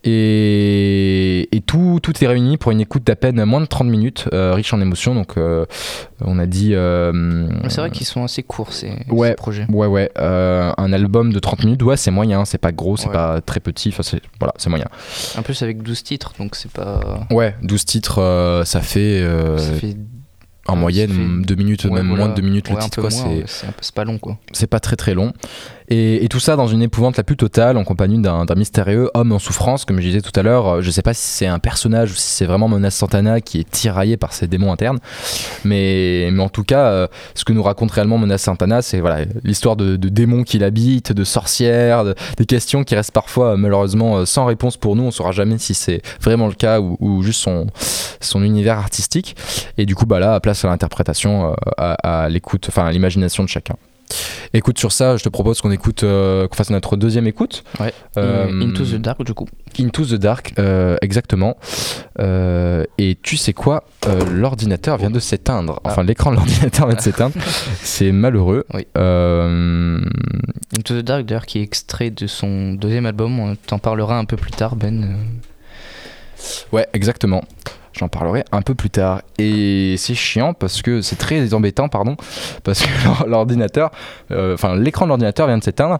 Et, 0.03 1.47
et 1.55 1.61
tout, 1.61 1.99
tout 2.01 2.23
est 2.23 2.27
réuni 2.27 2.57
pour 2.57 2.71
une 2.71 2.81
écoute 2.81 3.03
d'à 3.05 3.15
peine 3.15 3.43
moins 3.45 3.61
de 3.61 3.65
30 3.67 3.87
minutes, 3.87 4.27
euh, 4.33 4.53
riche 4.53 4.73
en 4.73 4.81
émotions. 4.81 5.13
Donc, 5.13 5.37
euh, 5.37 5.65
on 6.21 6.39
a 6.39 6.45
dit. 6.47 6.71
euh, 6.73 7.47
C'est 7.69 7.81
vrai 7.81 7.91
qu'ils 7.91 8.07
sont 8.07 8.23
assez 8.23 8.41
courts 8.43 8.73
ces, 8.73 8.91
Ouais. 9.09 9.29
ces 9.29 9.35
projets. 9.35 9.65
Ouais, 9.69 9.87
ouais. 9.87 10.09
un 10.17 10.93
album 10.93 11.31
de 11.31 11.39
30 11.39 11.63
minutes, 11.63 11.83
ouais, 11.83 11.97
c'est 11.97 12.11
moyen. 12.11 12.45
C'est 12.45 12.57
pas 12.57 12.71
gros, 12.71 12.97
c'est 12.97 13.07
Ouais. 13.07 13.13
pas 13.13 13.41
très 13.41 13.59
petit. 13.59 13.89
Enfin, 13.89 14.03
c'est 14.03 14.21
voilà, 14.39 14.53
c'est 14.57 14.69
moyen. 14.69 14.87
En 15.37 15.43
plus 15.43 15.61
avec 15.63 15.83
12 15.83 16.03
titres, 16.03 16.33
donc 16.39 16.55
c'est 16.55 16.71
pas. 16.71 17.27
Ouais, 17.29 17.55
12 17.61 17.85
titres, 17.85 18.63
ça 18.65 18.81
fait. 18.81 19.23
ça 19.57 19.73
fait 19.73 19.95
en 20.67 20.75
moyenne, 20.75 21.09
fait- 21.41 21.45
2 21.47 21.55
minutes, 21.55 21.85
ouais, 21.85 21.91
même 21.91 22.07
voilà. 22.09 22.25
moins 22.25 22.33
de 22.35 22.39
2 22.41 22.47
minutes 22.47 22.69
le 22.69 22.75
Ouais, 22.75 22.81
titre, 22.81 23.01
quoi. 23.01 23.09
c'est 23.09 23.95
pas 23.95 24.03
long 24.05 24.17
quoi. 24.19 24.37
c'est 24.53 24.67
pas 24.67 24.79
très 24.79 24.95
très 24.95 25.13
long. 25.13 25.33
Et, 25.93 26.25
tout 26.29 26.39
ça 26.39 26.55
dans 26.55 26.67
une 26.67 26.81
épouvante 26.81 27.17
la 27.17 27.23
plus 27.23 27.35
totale, 27.35 27.75
en 27.75 27.83
compagnie 27.83 28.21
d'un 28.21 28.45
mystérieux 28.55 29.11
homme 29.13 29.33
en 29.33 29.39
souffrance, 29.39 29.83
comme 29.83 29.99
je 29.99 30.05
disais 30.07 30.21
tout 30.21 30.31
à 30.39 30.41
l'heure. 30.41 30.67
Euh, 30.67 30.81
Je 30.81 30.89
sais 30.89 31.01
pas 31.01 31.13
si 31.13 31.27
c'est 31.27 31.47
un 31.47 31.59
personnage 31.59 32.11
ou 32.11 32.15
si 32.15 32.21
c'est 32.21 32.45
vraiment 32.45 32.69
Mona 32.69 32.89
Santana 32.89 33.41
qui 33.41 33.59
est 33.59 33.69
tiraillé 33.69 34.15
par 34.15 34.31
ses 34.31 34.47
démons 34.47 34.71
internes. 34.71 34.99
Mais, 35.65 36.31
en 36.39 36.47
tout 36.47 36.63
cas, 36.63 36.85
euh, 36.85 37.07
ce 37.35 37.43
que 37.43 37.51
nous 37.51 37.61
raconte 37.61 37.91
réellement 37.91 38.17
Mona 38.17 38.37
Santana, 38.37 38.81
c'est 38.81 39.01
voilà, 39.01 39.25
l'histoire 39.43 39.75
de, 39.75 39.97
démons 39.97 40.43
qui 40.43 40.59
l'habitent, 40.59 41.11
de 41.11 41.25
sorcières, 41.25 42.05
de- 42.05 42.15
des 42.37 42.45
questions 42.45 42.85
qui 42.85 42.95
restent 42.95 43.11
parfois 43.11 43.51
euh, 43.51 43.57
malheureusement 43.57 44.25
sans 44.25 44.45
réponse 44.45 44.77
pour 44.77 44.95
nous. 44.95 45.03
On 45.03 45.11
saura 45.11 45.33
jamais 45.33 45.57
si 45.57 45.73
c'est 45.73 46.01
vraiment 46.21 46.47
le 46.47 46.53
cas 46.53 46.79
ou, 46.79 47.21
juste 47.21 47.41
son, 47.41 48.43
univers 48.43 48.77
artistique. 48.77 49.35
Et 49.77 49.85
du 49.85 49.95
coup, 49.95 50.05
bah 50.05 50.19
là, 50.19 50.39
place 50.39 50.63
à 50.63 50.69
l'interprétation, 50.69 51.53
à, 51.77 52.23
à 52.23 52.29
l'écoute, 52.29 52.67
enfin 52.69 52.85
à 52.85 52.91
l'imagination 52.91 53.43
de 53.43 53.49
chacun. 53.49 53.75
Écoute, 54.53 54.79
sur 54.79 54.91
ça, 54.91 55.17
je 55.17 55.23
te 55.23 55.29
propose 55.29 55.61
qu'on 55.61 55.71
écoute, 55.71 56.03
euh, 56.03 56.47
qu'on 56.47 56.55
fasse 56.55 56.69
notre 56.69 56.97
deuxième 56.97 57.27
écoute. 57.27 57.63
Ouais. 57.79 57.93
Euh, 58.17 58.47
Into 58.61 58.83
the 58.83 58.95
Dark 58.95 59.23
du 59.23 59.33
coup. 59.33 59.47
Into 59.79 60.05
the 60.05 60.15
Dark, 60.15 60.53
euh, 60.59 60.97
exactement. 61.01 61.57
Et 62.19 63.17
tu 63.21 63.37
sais 63.37 63.53
quoi 63.53 63.83
L'ordinateur 64.31 64.97
vient 64.97 65.11
de 65.11 65.19
s'éteindre. 65.19 65.79
Enfin, 65.83 66.03
l'écran 66.03 66.31
de 66.31 66.35
l'ordinateur 66.35 66.87
vient 66.87 66.97
de 66.97 67.01
s'éteindre. 67.01 67.35
C'est 67.81 68.11
malheureux. 68.11 68.65
Oui. 68.73 68.85
Into 68.95 70.95
the 70.95 71.03
Dark 71.03 71.25
d'ailleurs 71.25 71.45
qui 71.45 71.59
est 71.59 71.63
extrait 71.63 72.09
de 72.09 72.27
son 72.27 72.73
deuxième 72.73 73.05
album. 73.05 73.39
On 73.39 73.55
t'en 73.55 73.79
parlera 73.79 74.17
un 74.17 74.25
peu 74.25 74.37
plus 74.37 74.51
tard 74.51 74.75
Ben. 74.75 75.17
Ouais, 76.71 76.87
exactement. 76.93 77.43
J'en 78.01 78.07
parlerai 78.07 78.43
un 78.51 78.63
peu 78.63 78.73
plus 78.73 78.89
tard. 78.89 79.21
Et 79.37 79.93
c'est 79.99 80.15
chiant 80.15 80.55
parce 80.55 80.81
que 80.81 81.01
c'est 81.01 81.17
très 81.17 81.53
embêtant, 81.53 81.87
pardon, 81.87 82.15
parce 82.63 82.81
que 82.81 82.87
l'or- 83.05 83.25
l'ordinateur, 83.27 83.91
euh, 84.31 84.55
enfin 84.55 84.75
l'écran 84.75 85.05
de 85.05 85.09
l'ordinateur 85.09 85.45
vient 85.45 85.59
de 85.59 85.63
s'éteindre. 85.63 85.99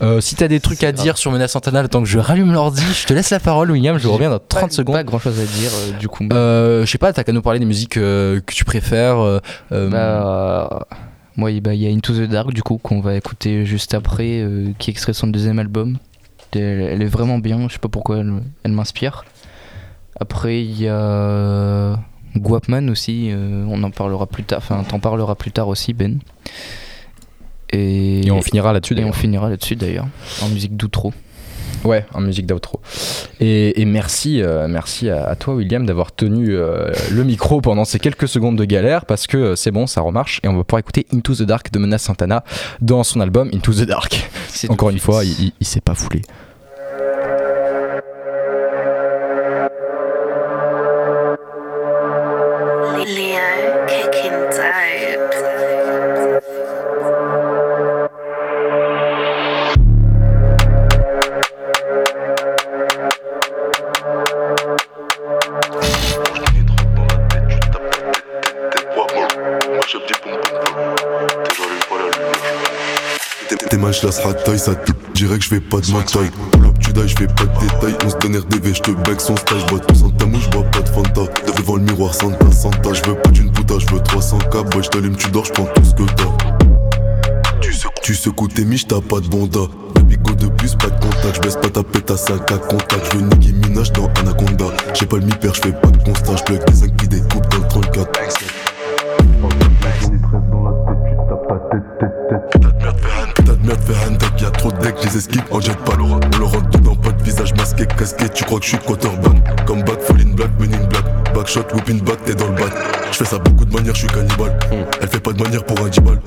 Euh, 0.00 0.20
si 0.20 0.36
t'as 0.36 0.46
des 0.46 0.60
trucs 0.60 0.84
à 0.84 0.92
grave. 0.92 1.04
dire 1.04 1.18
sur 1.18 1.32
Menace 1.32 1.50
Santana, 1.50 1.82
le 1.82 1.88
temps 1.88 2.02
que 2.02 2.08
je 2.08 2.20
rallume 2.20 2.52
l'ordi, 2.52 2.84
je 2.94 3.04
te 3.04 3.12
laisse 3.12 3.30
la 3.30 3.40
parole, 3.40 3.72
William. 3.72 3.98
Je 3.98 4.06
reviens 4.06 4.30
dans 4.30 4.38
30 4.38 4.60
pas, 4.62 4.70
secondes. 4.70 4.94
Pas 4.94 5.02
grand 5.02 5.18
chose 5.18 5.40
à 5.40 5.44
dire 5.44 5.72
euh, 5.74 5.98
du 5.98 6.06
coup. 6.06 6.24
Euh, 6.32 6.86
je 6.86 6.90
sais 6.92 6.98
pas, 6.98 7.12
t'as 7.12 7.24
qu'à 7.24 7.32
nous 7.32 7.42
parler 7.42 7.58
des 7.58 7.64
musiques 7.66 7.94
que 7.94 8.40
tu 8.46 8.64
préfères. 8.64 9.40
Bah, 9.72 10.86
moi, 11.36 11.50
il 11.50 11.60
bah, 11.60 11.74
il 11.74 11.82
y 11.82 11.88
a 11.88 11.90
Into 11.90 12.14
the 12.14 12.28
Dark 12.30 12.52
du 12.52 12.62
coup 12.62 12.78
qu'on 12.80 13.00
va 13.00 13.16
écouter 13.16 13.66
juste 13.66 13.92
après, 13.94 14.46
qui 14.78 14.90
est 14.90 14.92
extrait 14.92 15.10
de 15.10 15.16
son 15.16 15.26
deuxième 15.26 15.58
album. 15.58 15.98
Elle, 16.54 16.60
elle 16.80 17.02
est 17.02 17.06
vraiment 17.06 17.38
bien, 17.38 17.66
je 17.68 17.72
sais 17.72 17.78
pas 17.80 17.88
pourquoi 17.88 18.18
elle, 18.18 18.32
elle 18.62 18.72
m'inspire. 18.72 19.24
Après, 20.20 20.62
il 20.62 20.80
y 20.80 20.86
a 20.88 21.98
Guapman 22.36 22.88
aussi, 22.90 23.30
euh, 23.30 23.64
on 23.68 23.82
en 23.82 23.90
parlera 23.90 24.26
plus 24.26 24.44
tard, 24.44 24.58
enfin, 24.58 24.84
t'en 24.88 25.00
parleras 25.00 25.34
plus 25.34 25.50
tard 25.50 25.68
aussi, 25.68 25.94
Ben. 25.94 26.18
Et, 27.72 28.26
et 28.26 28.30
on 28.30 28.42
finira 28.42 28.72
là-dessus. 28.72 28.98
et 28.98 29.04
on 29.04 29.12
finira 29.12 29.48
là-dessus 29.48 29.76
d'ailleurs, 29.76 30.06
en 30.42 30.48
musique 30.48 30.76
d'outro. 30.76 31.12
Ouais, 31.84 32.04
en 32.12 32.20
musique 32.20 32.46
d'outro. 32.46 32.80
Et, 33.38 33.80
et 33.80 33.84
merci, 33.86 34.42
euh, 34.42 34.66
merci 34.68 35.08
à, 35.08 35.24
à 35.24 35.36
toi, 35.36 35.54
William, 35.54 35.86
d'avoir 35.86 36.12
tenu 36.12 36.50
euh, 36.50 36.90
le 37.10 37.24
micro 37.24 37.60
pendant 37.62 37.84
ces 37.86 37.98
quelques 37.98 38.28
secondes 38.28 38.56
de 38.58 38.64
galère 38.64 39.06
parce 39.06 39.26
que 39.26 39.36
euh, 39.38 39.56
c'est 39.56 39.70
bon, 39.70 39.86
ça 39.86 40.00
remarche 40.02 40.40
et 40.42 40.48
on 40.48 40.56
va 40.56 40.64
pouvoir 40.64 40.80
écouter 40.80 41.06
Into 41.14 41.34
the 41.36 41.42
Dark 41.42 41.70
de 41.70 41.78
Menace 41.78 42.02
Santana 42.02 42.44
dans 42.82 43.02
son 43.04 43.20
album 43.20 43.48
Into 43.54 43.72
the 43.72 43.82
Dark. 43.86 44.28
Encore 44.68 44.90
une 44.90 44.98
fois, 44.98 45.24
il, 45.24 45.30
il- 45.44 45.52
il 45.60 45.66
s'est 45.66 45.80
pas 45.80 45.94
foulé. 45.94 46.20
Je 74.00 74.06
laisse 74.06 74.44
taille, 74.44 74.58
ça 74.58 74.74
te 74.74 74.92
dirait 75.14 75.38
que 75.38 75.44
je 75.44 75.48
fais 75.48 75.60
pas 75.60 75.78
de 75.80 75.90
ma 75.92 76.02
taille. 76.02 76.30
Pull 76.52 76.72
tu 76.80 76.92
die, 76.92 77.08
je 77.08 77.16
fais 77.16 77.26
pas 77.26 77.44
de 77.44 77.60
détails. 77.60 77.96
On 78.04 78.10
se 78.10 78.16
donne 78.16 78.36
RDV, 78.36 78.74
je 78.74 78.80
te 78.80 78.90
bec 78.90 79.20
son 79.20 79.36
stage. 79.36 79.66
Bois 79.66 79.80
tout 79.80 79.94
sans 79.94 80.10
ta 80.10 80.26
mouche, 80.26 80.48
bois 80.50 80.64
pas 80.64 80.80
de 80.80 80.88
Fanta. 80.88 81.22
Devant 81.56 81.76
le 81.76 81.82
miroir, 81.82 82.14
Santa, 82.14 82.50
Santa. 82.50 82.92
Je 82.94 83.10
veux 83.10 83.16
pas 83.16 83.30
d'une 83.30 83.52
puta, 83.52 83.74
je 83.78 83.86
veux 83.92 84.00
300 84.00 84.38
k. 84.38 84.70
Boy, 84.70 84.82
je 84.82 84.88
t'allume, 84.88 85.16
tu 85.16 85.30
dors, 85.30 85.44
je 85.44 85.52
prends 85.52 85.66
tout 85.66 85.84
ce 85.84 85.94
que 85.94 86.04
t'as. 86.14 86.24
Tu 87.60 87.72
secoues, 87.72 88.00
tu 88.02 88.14
secoues 88.14 88.48
tes 88.48 88.64
miches, 88.64 88.86
t'as 88.86 89.00
pas 89.00 89.20
de 89.20 89.28
bonda. 89.28 89.60
Le 89.96 90.02
bigot 90.02 90.34
de 90.34 90.46
plus, 90.48 90.74
pas 90.76 90.88
de 90.88 91.00
contact. 91.00 91.36
Je 91.36 91.40
baisse 91.40 91.56
pas 91.56 91.68
ta 91.68 91.82
pète 91.82 92.10
à 92.10 92.16
5 92.16 92.50
à 92.50 92.58
contact. 92.58 93.12
Je 93.12 93.18
veux 93.18 93.24
Nicki 93.24 93.52
Minaj 93.52 93.92
dans 93.92 94.08
Anaconda. 94.20 94.66
J'ai 94.94 95.06
pas 95.06 95.16
le 95.18 95.24
mi-père, 95.24 95.54
je 95.54 95.60
fais 95.60 95.72
pas 95.72 95.88
de 95.88 96.02
constat. 96.02 96.36
Je 96.36 96.42
plug 96.44 96.64
des 96.64 96.74
5 96.74 96.96
qui 96.96 97.08
découpent 97.08 97.48
dans 97.50 97.58
le 97.58 97.68
34. 97.68 98.12
Putain 102.70 103.19
de 103.54 103.66
merde, 103.66 103.80
faire 103.82 104.08
un 104.08 104.12
deck, 104.12 104.40
y'a 104.40 104.50
trop 104.50 104.72
de 104.72 104.78
decks, 104.78 105.04
les 105.04 105.16
esquive 105.16 105.44
en 105.50 105.60
jet 105.60 105.76
pas 105.84 105.92
On 106.00 106.38
leur 106.38 106.50
rentre 106.50 106.70
dedans, 106.70 106.96
pas 106.96 107.12
de 107.12 107.22
visage 107.22 107.54
masqué, 107.54 107.86
casqué, 107.86 108.28
tu 108.28 108.44
crois 108.44 108.58
que 108.58 108.64
je 108.64 108.70
suis 108.70 108.78
quarterback 108.78 109.64
Comme 109.66 109.82
back, 109.82 110.00
fall 110.02 110.20
in 110.20 110.34
black, 110.34 110.50
men 110.58 110.74
in 110.74 110.86
black 110.86 111.04
Back 111.34 111.46
shot, 111.46 111.72
whooping 111.72 112.00
back, 112.00 112.24
t'es 112.24 112.34
dans 112.34 112.48
le 112.48 112.54
bat. 112.56 112.70
Je 113.12 113.18
fais 113.18 113.24
ça 113.24 113.38
beaucoup 113.38 113.64
de 113.64 113.72
manière, 113.72 113.94
je 113.94 114.00
suis 114.00 114.08
cannibale. 114.08 114.58
Elle 115.00 115.08
fait 115.08 115.20
pas 115.20 115.32
de 115.32 115.40
manière 115.40 115.64
pour 115.64 115.78
un 115.80 115.88
10 115.88 116.00
balles. 116.00 116.20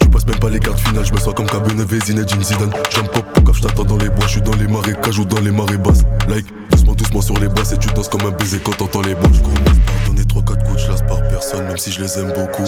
Tu 0.00 0.08
passes 0.08 0.26
même 0.26 0.38
pas 0.40 0.50
les 0.50 0.58
cartes 0.58 0.80
finales, 0.80 1.04
je 1.04 1.12
me 1.12 1.18
sens 1.18 1.34
comme 1.34 1.46
Cabernet 1.46 1.88
Zinedine 2.04 2.42
Zidane. 2.42 2.72
J'aime 2.90 3.06
pop, 3.08 3.24
quand 3.44 3.52
je 3.52 3.62
t'attends 3.62 3.84
dans 3.84 3.96
les 3.96 4.08
bois, 4.08 4.26
je 4.26 4.32
suis 4.32 4.42
dans 4.42 4.54
les 4.56 4.66
marées 4.66 4.96
ou 5.18 5.24
dans 5.24 5.40
les 5.40 5.52
marées 5.52 5.78
basses. 5.78 6.02
Like, 6.28 6.46
doucement, 6.70 6.94
doucement 6.94 7.20
sur 7.20 7.38
les 7.38 7.48
basses 7.48 7.72
et 7.72 7.78
tu 7.78 7.88
danses 7.90 8.08
comme 8.08 8.22
un 8.22 8.30
baiser 8.30 8.58
quand 8.58 8.76
t'entends 8.76 9.02
les 9.02 9.14
bois. 9.14 9.30
Je 9.32 10.08
donner 10.08 10.22
3-4 10.22 10.66
coups, 10.66 10.82
je 10.82 10.88
lasse 10.90 11.02
par 11.02 11.19
personne, 11.40 11.66
même 11.66 11.78
si 11.78 11.90
je 11.90 12.02
les 12.02 12.18
aime 12.18 12.32
beaucoup. 12.32 12.64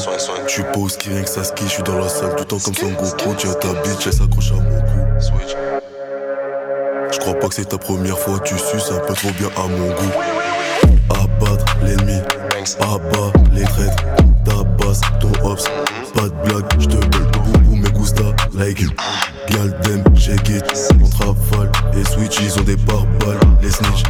Je 0.47 0.51
suis 0.51 0.63
pas 0.63 0.79
au 0.79 0.89
ski, 0.89 1.11
rien 1.11 1.23
que 1.23 1.29
ça 1.29 1.45
ski, 1.45 1.65
je 1.65 1.71
suis 1.73 1.83
dans 1.83 1.99
la 1.99 2.09
salle 2.09 2.31
tout 2.31 2.39
le 2.39 2.45
temps 2.45 2.59
comme 2.59 2.75
Son 2.75 2.89
Goku. 2.89 3.35
Tiens 3.37 3.53
ta 3.55 3.69
bitch, 3.69 4.07
elle 4.07 4.13
s'accroche 4.13 4.53
à 4.53 4.55
mon 4.55 4.81
cou. 4.81 5.21
Je 7.13 7.19
crois 7.19 7.35
pas 7.35 7.49
que 7.49 7.55
c'est 7.55 7.69
ta 7.69 7.77
première 7.77 8.19
fois, 8.19 8.39
tu 8.41 8.57
suces 8.59 8.91
un 8.91 9.07
peu 9.07 9.13
trop 9.13 9.31
bien 9.33 9.49
à 9.57 9.69
mon 9.69 9.89
goût. 9.89 10.13
Abattre 11.11 11.77
l'ennemi, 11.83 12.21
abat 12.81 13.33
les 13.53 13.65
traîtres, 13.65 14.05
tabasse 14.45 15.01
ton 15.21 15.33
ops. 15.47 15.65
Pas 16.15 16.23
de 16.23 16.49
blague, 16.49 16.65
je 16.79 16.87
te 16.87 16.97
boum 16.97 17.79
me 17.79 17.89
gusta, 17.91 18.25
like 18.55 18.81
it. 18.81 18.91
Gal 19.51 19.69
dem, 19.83 20.03
shake 20.17 20.49
it, 20.49 20.65
on 20.99 21.25
rafale 21.25 21.71
et 21.95 22.05
switch, 22.05 22.41
ils 22.41 22.59
ont 22.59 22.63
des 22.63 22.77
pare-balles, 22.77 23.39
les 23.61 23.71
snitch. 23.71 24.05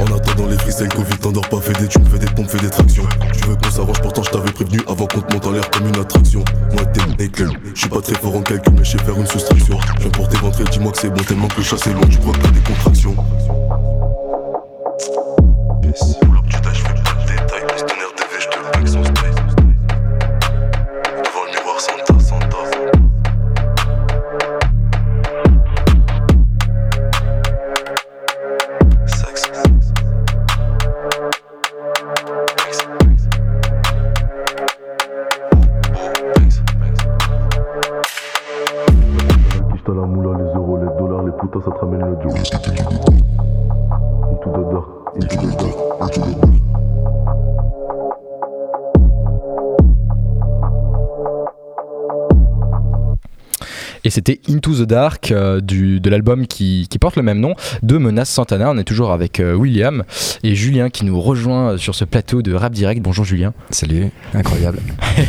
En 0.00 0.06
attendant 0.16 0.46
les 0.46 0.56
freestyles, 0.56 0.88
Covid 0.88 1.18
t'endors 1.18 1.48
pas, 1.48 1.60
fais 1.60 1.72
des 1.74 1.86
thunes, 1.86 2.06
fais 2.06 2.18
des 2.18 2.26
pompes, 2.26 2.48
fais 2.48 2.58
des 2.58 2.70
tractions. 2.70 3.04
Tu 3.32 3.46
veux 3.46 3.56
qu'on 3.56 3.70
s'arrange, 3.70 4.00
pourtant 4.00 4.22
je 4.22 4.30
t'avais 4.30 4.52
prévenu 4.52 4.80
avant 4.88 5.06
qu'on 5.06 5.20
te 5.20 5.32
monte 5.32 5.46
en 5.46 5.52
l'air 5.52 5.70
comme 5.70 5.88
une 5.88 5.98
attraction. 5.98 6.44
Moi 6.72 6.84
t'es 6.86 7.00
nickel, 7.22 7.50
je 7.74 7.80
suis 7.80 7.88
pas 7.88 8.00
très 8.00 8.14
fort 8.14 8.36
en 8.36 8.42
calcul, 8.42 8.72
mais 8.76 8.84
je 8.84 8.92
sais 8.92 8.98
faire 8.98 9.16
une 9.16 9.26
soustraction. 9.26 9.78
Je 9.96 10.02
viens 10.02 10.10
pour 10.10 10.28
tes 10.28 10.38
ventres, 10.38 10.62
dis-moi 10.70 10.92
que 10.92 10.98
c'est 10.98 11.10
bon, 11.10 11.22
tellement 11.22 11.48
que 11.48 11.58
le 11.58 11.62
chasse 11.62 11.86
est 11.86 11.92
long, 11.92 12.06
tu 12.08 12.18
crois 12.18 12.32
que 12.32 12.40
t'as 12.40 12.50
des 12.50 12.60
contractions. 12.60 13.16
Into 54.60 54.74
the 54.74 54.86
Dark 54.86 55.32
euh, 55.32 55.62
du, 55.62 56.00
de 56.00 56.10
l'album 56.10 56.46
qui, 56.46 56.86
qui 56.90 56.98
porte 56.98 57.16
le 57.16 57.22
même 57.22 57.40
nom 57.40 57.54
de 57.82 57.96
Menace 57.96 58.28
Santana. 58.28 58.70
On 58.70 58.76
est 58.76 58.84
toujours 58.84 59.10
avec 59.10 59.40
euh, 59.40 59.54
William 59.54 60.04
et 60.42 60.54
Julien 60.54 60.90
qui 60.90 61.06
nous 61.06 61.18
rejoint 61.18 61.78
sur 61.78 61.94
ce 61.94 62.04
plateau 62.04 62.42
de 62.42 62.52
Rap 62.52 62.74
Direct. 62.74 63.00
Bonjour 63.00 63.24
Julien. 63.24 63.54
Salut, 63.70 64.10
incroyable. 64.34 64.80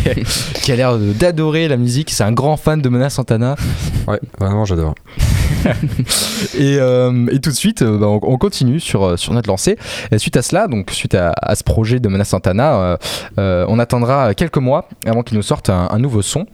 qui 0.55 0.73
a 0.73 0.75
l'air 0.75 0.97
d'adorer 0.97 1.69
la 1.69 1.77
musique. 1.77 2.09
C'est 2.11 2.25
un 2.25 2.33
grand 2.33 2.57
fan 2.57 2.81
de 2.81 2.89
Menace 2.89 3.13
Santana. 3.13 3.55
Ouais, 4.05 4.19
vraiment, 4.37 4.65
j'adore. 4.65 4.95
Et, 6.57 6.77
euh, 6.79 7.27
et 7.31 7.39
tout 7.39 7.49
de 7.49 7.55
suite, 7.55 7.81
euh, 7.81 7.97
bah, 7.97 8.07
on, 8.07 8.19
on 8.23 8.37
continue 8.37 8.79
sur, 8.79 9.03
euh, 9.05 9.17
sur 9.17 9.33
notre 9.33 9.47
lancée. 9.49 9.77
Et 10.11 10.17
suite 10.17 10.35
à 10.37 10.41
cela, 10.41 10.67
donc 10.67 10.89
suite 10.91 11.15
à, 11.15 11.33
à 11.41 11.55
ce 11.55 11.63
projet 11.63 11.99
de 11.99 12.07
Menace 12.09 12.29
Santana, 12.29 12.97
euh, 13.37 13.65
on 13.67 13.79
attendra 13.79 14.33
quelques 14.33 14.57
mois 14.57 14.87
avant 15.05 15.23
qu'il 15.23 15.37
nous 15.37 15.43
sorte 15.43 15.69
un, 15.69 15.87
un 15.91 15.99
nouveau 15.99 16.21
son. 16.21 16.45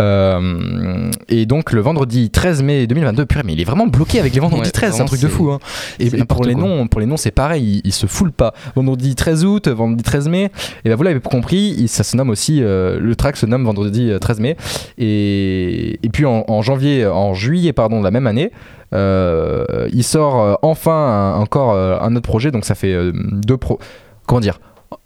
Euh, 0.00 1.10
et 1.28 1.46
donc 1.46 1.72
le 1.72 1.80
vendredi 1.80 2.30
13 2.30 2.62
mai 2.62 2.86
2022, 2.86 3.26
purée, 3.26 3.42
mais 3.44 3.52
il 3.54 3.60
est 3.60 3.64
vraiment 3.64 3.86
bloqué 3.86 4.20
avec 4.20 4.34
les 4.34 4.40
vendredis 4.40 4.62
Ouais, 4.64 4.70
13, 4.70 4.94
c'est 4.94 5.02
un 5.02 5.04
truc 5.06 5.20
de 5.20 5.28
fou. 5.28 5.50
hein. 5.50 5.58
Et, 5.98 6.06
et 6.06 6.24
pour 6.24 6.44
les 6.44 6.54
noms, 6.54 6.86
pour 6.86 7.00
les 7.00 7.06
noms, 7.06 7.16
c'est 7.16 7.30
pareil, 7.30 7.80
il, 7.84 7.88
il 7.88 7.92
se 7.92 8.06
foule 8.06 8.32
pas. 8.32 8.54
Vendredi 8.76 9.14
13 9.14 9.44
août, 9.44 9.68
vendredi 9.68 10.02
13 10.02 10.28
mai. 10.28 10.50
Et 10.84 10.88
ben 10.88 10.94
vous 10.96 11.02
l'avez 11.02 11.20
compris, 11.20 11.74
il- 11.78 11.88
ça 11.88 12.02
se 12.04 12.16
nomme 12.16 12.30
aussi, 12.30 12.60
le 12.60 13.14
track 13.16 13.36
se 13.36 13.46
nomme 13.46 13.64
vendredi 13.64 14.10
euh, 14.10 14.18
13 14.18 14.40
mai. 14.40 14.56
Et, 14.98 15.98
et 16.02 16.08
puis 16.08 16.24
en, 16.26 16.44
en 16.48 16.62
janvier, 16.62 17.06
en 17.06 17.34
juillet 17.34 17.72
pardon 17.72 17.98
de 18.00 18.04
la 18.04 18.10
même 18.10 18.23
année, 18.26 18.50
euh, 18.94 19.64
il 19.92 20.04
sort 20.04 20.40
euh, 20.40 20.54
enfin 20.62 20.92
un- 20.92 21.40
encore 21.40 21.72
euh, 21.72 21.98
un 22.00 22.14
autre 22.16 22.28
projet. 22.28 22.50
Donc 22.50 22.64
ça 22.64 22.74
fait 22.74 22.96
deux 23.12 23.56
pro. 23.56 23.78
Comment 24.26 24.40
dire 24.40 24.58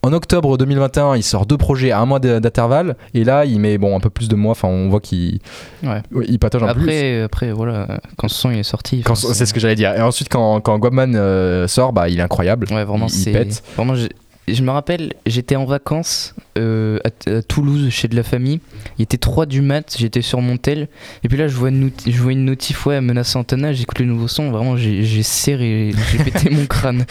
en 0.03 0.13
octobre 0.13 0.59
2021, 0.59 1.17
il 1.17 1.23
sort 1.23 1.47
deux 1.47 1.57
projets 1.57 1.91
à 1.93 2.01
un 2.01 2.05
mois 2.07 2.21
d'intervalle, 2.21 2.95
et 3.15 3.25
là, 3.25 3.45
il 3.47 3.59
met 3.59 3.79
bon 3.79 3.97
un 3.97 4.01
peu 4.01 4.11
plus 4.11 4.29
de 4.29 4.37
mois. 4.37 4.53
Enfin, 4.53 4.69
on 4.69 4.89
voit 4.91 5.01
qu'il 5.01 5.41
Ouais. 5.83 6.03
il 6.29 6.39
patauge 6.39 6.63
un 6.63 6.75
peu 6.75 6.81
plus. 6.83 7.23
Après, 7.23 7.53
voilà, 7.53 7.99
quand 8.17 8.29
ce 8.29 8.35
son 8.37 8.51
il 8.51 8.59
est 8.59 8.63
sorti. 8.63 9.03
C'est 9.15 9.47
ce 9.47 9.55
que 9.55 9.59
j'allais 9.61 9.75
dire. 9.75 9.95
Et 9.97 10.03
ensuite, 10.03 10.29
quand, 10.29 10.61
quand 10.61 10.79
Guapman 10.79 11.15
euh, 11.15 11.67
sort, 11.69 11.93
bah, 11.95 12.09
il 12.11 12.19
est 12.19 12.23
incroyable. 12.23 12.67
Ouais, 12.71 12.85
vraiment, 12.85 13.07
il, 13.07 13.29
il 13.29 13.33
pète. 13.33 13.63
Vraiment, 13.77 13.95
j'ai- 13.95 14.11
je 14.55 14.63
me 14.63 14.71
rappelle, 14.71 15.13
j'étais 15.27 15.57
en 15.57 15.65
vacances 15.65 16.35
euh, 16.59 16.99
à, 17.05 17.31
à 17.31 17.43
Toulouse 17.43 17.89
chez 17.91 18.09
de 18.09 18.17
la 18.17 18.23
famille. 18.23 18.61
Il 18.99 19.03
était 19.03 19.17
3 19.19 19.47
du 19.47 19.61
mat, 19.63 19.97
j'étais 19.99 20.23
sur 20.23 20.41
mon 20.41 20.57
tel. 20.57 20.89
Et 21.25 21.29
puis 21.29 21.39
là, 21.39 21.49
je 21.49 21.55
vois 21.57 21.69
une, 21.71 21.81
noti- 21.91 22.13
je 22.13 22.21
vois 22.23 22.33
une 22.33 22.45
notif, 22.45 22.87
ouais, 22.87 23.01
Menace 23.01 23.29
Santana. 23.31 23.73
J'écoute 23.73 23.99
le 23.99 24.07
nouveau 24.07 24.29
son. 24.29 24.51
Vraiment, 24.51 24.77
j'ai 24.77 25.23
serré, 25.23 25.93
j'ai 26.13 26.25
pété 26.25 26.51
mon 26.55 26.67
crâne. 26.67 27.05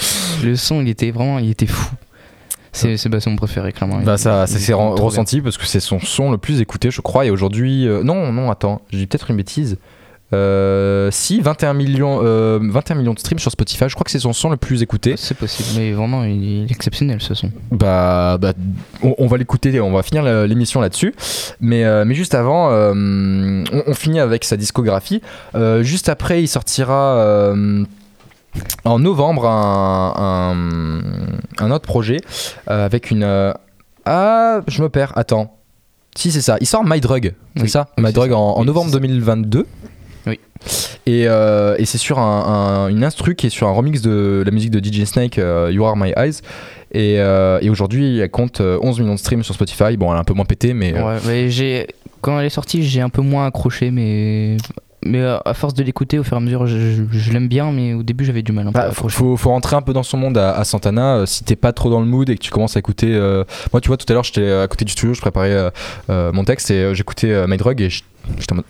Le 0.43 0.55
son, 0.55 0.81
il 0.81 0.89
était 0.89 1.11
vraiment, 1.11 1.39
il 1.39 1.49
était 1.49 1.65
fou. 1.67 1.89
C'est 2.73 3.09
bah, 3.09 3.17
mon 3.25 3.35
préféré, 3.35 3.71
clairement. 3.71 4.01
Bah 4.01 4.17
ça, 4.17 4.45
ça 4.45 4.55
est 4.57 4.59
s'est 4.59 4.73
bien. 4.73 4.85
ressenti 4.89 5.41
parce 5.41 5.57
que 5.57 5.65
c'est 5.65 5.79
son 5.79 5.99
son 5.99 6.29
le 6.31 6.37
plus 6.37 6.61
écouté, 6.61 6.91
je 6.91 7.01
crois. 7.01 7.25
Et 7.25 7.31
aujourd'hui, 7.31 7.87
euh, 7.87 8.03
non, 8.03 8.31
non, 8.31 8.51
attends, 8.51 8.81
j'ai 8.91 9.07
peut-être 9.07 9.31
une 9.31 9.37
bêtise. 9.37 9.77
Euh, 10.33 11.09
si 11.09 11.39
21 11.39 11.73
millions, 11.73 12.19
euh, 12.21 12.59
21 12.61 12.95
millions 12.95 13.13
de 13.13 13.19
streams 13.19 13.39
sur 13.39 13.49
Spotify, 13.51 13.85
je 13.87 13.93
crois 13.95 14.03
que 14.03 14.11
c'est 14.11 14.19
son 14.19 14.33
son 14.33 14.49
le 14.49 14.57
plus 14.57 14.81
écouté. 14.81 15.15
C'est 15.17 15.37
possible, 15.37 15.69
mais 15.77 15.93
vraiment, 15.93 16.23
il 16.25 16.63
est 16.63 16.71
exceptionnel 16.71 17.21
ce 17.21 17.33
son. 17.33 17.49
Bah, 17.71 18.37
bah, 18.39 18.51
on, 19.01 19.15
on 19.19 19.27
va 19.27 19.37
l'écouter, 19.37 19.79
on 19.79 19.91
va 19.93 20.03
finir 20.03 20.23
l'émission 20.45 20.81
là-dessus. 20.81 21.15
Mais, 21.61 21.85
euh, 21.85 22.03
mais 22.05 22.13
juste 22.13 22.35
avant, 22.35 22.71
euh, 22.71 22.93
on, 23.71 23.83
on 23.87 23.93
finit 23.93 24.19
avec 24.19 24.43
sa 24.43 24.57
discographie. 24.57 25.21
Euh, 25.55 25.81
juste 25.83 26.09
après, 26.09 26.43
il 26.43 26.47
sortira 26.47 27.53
en 28.83 28.99
novembre 28.99 29.45
un, 29.47 30.13
un, 31.59 31.65
un 31.65 31.71
autre 31.71 31.85
projet 31.85 32.17
avec 32.67 33.11
une. 33.11 33.53
ah, 34.05 34.61
je 34.67 34.81
me 34.81 34.89
perds, 34.89 35.13
attends. 35.17 35.53
Si, 36.17 36.31
c'est 36.31 36.41
ça. 36.41 36.57
Il 36.59 36.65
sort 36.67 36.83
My 36.83 36.99
Drug, 36.99 37.33
c'est 37.55 37.61
Oui. 37.63 37.69
ça? 37.69 37.87
My 37.97 38.11
Drug 38.11 38.33
en, 38.33 38.39
en 38.57 38.65
novembre 38.65 38.87
c'est 38.87 38.93
ça. 38.95 38.99
2022. 38.99 39.67
Et, 41.05 41.25
euh, 41.27 41.75
et 41.77 41.85
c'est 41.85 41.97
sur 41.97 42.19
un, 42.19 42.23
un- 42.45 42.87
une 42.89 43.03
instru 43.03 43.35
qui 43.35 43.47
est 43.47 43.49
sur 43.49 43.67
un 43.67 43.71
remix 43.71 44.01
de 44.01 44.43
la 44.45 44.51
musique 44.51 44.71
de 44.71 44.79
DJ 44.83 45.05
Snake, 45.05 45.37
euh, 45.39 45.69
You 45.71 45.85
Are 45.85 45.95
My 45.95 46.11
Eyes. 46.17 46.41
Et, 46.93 47.15
euh, 47.19 47.59
et 47.61 47.69
aujourd'hui, 47.69 48.19
elle 48.19 48.29
compte 48.31 48.61
euh, 48.61 48.79
11 48.81 48.99
millions 49.01 49.15
de 49.15 49.19
streams 49.19 49.43
sur 49.43 49.53
Spotify. 49.53 49.97
Bon, 49.97 50.09
elle 50.11 50.17
est 50.17 50.21
un 50.21 50.23
peu 50.23 50.33
moins 50.33 50.45
pétée, 50.45 50.73
mais. 50.73 50.93
Ouais, 50.93 51.17
mais 51.25 51.49
j'ai 51.49 51.87
quand 52.21 52.39
elle 52.39 52.45
est 52.45 52.49
sortie, 52.49 52.83
j'ai 52.83 53.01
un 53.01 53.09
peu 53.09 53.21
moins 53.21 53.45
accroché, 53.47 53.91
mais 53.91 54.57
mais 55.05 55.21
à 55.23 55.53
force 55.53 55.73
de 55.75 55.83
l'écouter, 55.83 56.17
au 56.19 56.23
fur 56.23 56.33
et 56.35 56.37
à 56.37 56.39
mesure, 56.41 56.65
je, 56.65 56.77
je- 56.77 57.03
je 57.11 57.31
l'aime 57.31 57.47
bien, 57.47 57.71
mais 57.71 57.93
au 57.93 58.03
début, 58.03 58.25
j'avais 58.25 58.41
du 58.41 58.51
mal 58.51 58.67
un 58.67 58.71
peu 58.73 58.79
à 58.79 58.87
bah, 58.87 58.91
faut, 58.93 59.07
faut, 59.07 59.37
faut 59.37 59.49
rentrer 59.51 59.75
un 59.75 59.81
peu 59.81 59.93
dans 59.93 60.03
son 60.03 60.17
monde 60.17 60.37
à, 60.37 60.51
à 60.57 60.63
Santana. 60.65 61.17
Euh, 61.17 61.25
si 61.25 61.43
t'es 61.43 61.55
pas 61.55 61.71
trop 61.71 61.89
dans 61.89 61.99
le 62.01 62.07
mood 62.07 62.29
et 62.29 62.35
que 62.35 62.41
tu 62.41 62.49
commences 62.51 62.75
à 62.75 62.79
écouter. 62.79 63.13
euh, 63.13 63.43
Moi, 63.71 63.79
tu 63.79 63.87
vois, 63.87 63.97
tout 63.97 64.05
à 64.09 64.13
l'heure, 64.13 64.23
j'étais 64.23 64.51
à 64.51 64.67
côté 64.67 64.83
du 64.85 64.91
studio, 64.91 65.13
je 65.13 65.21
préparais 65.21 65.69
euh, 66.09 66.31
mon 66.33 66.43
texte 66.43 66.71
et 66.71 66.93
j'écoutais 66.95 67.47
My 67.47 67.57
Drug 67.57 67.79
et 67.81 67.89
je- 67.89 68.01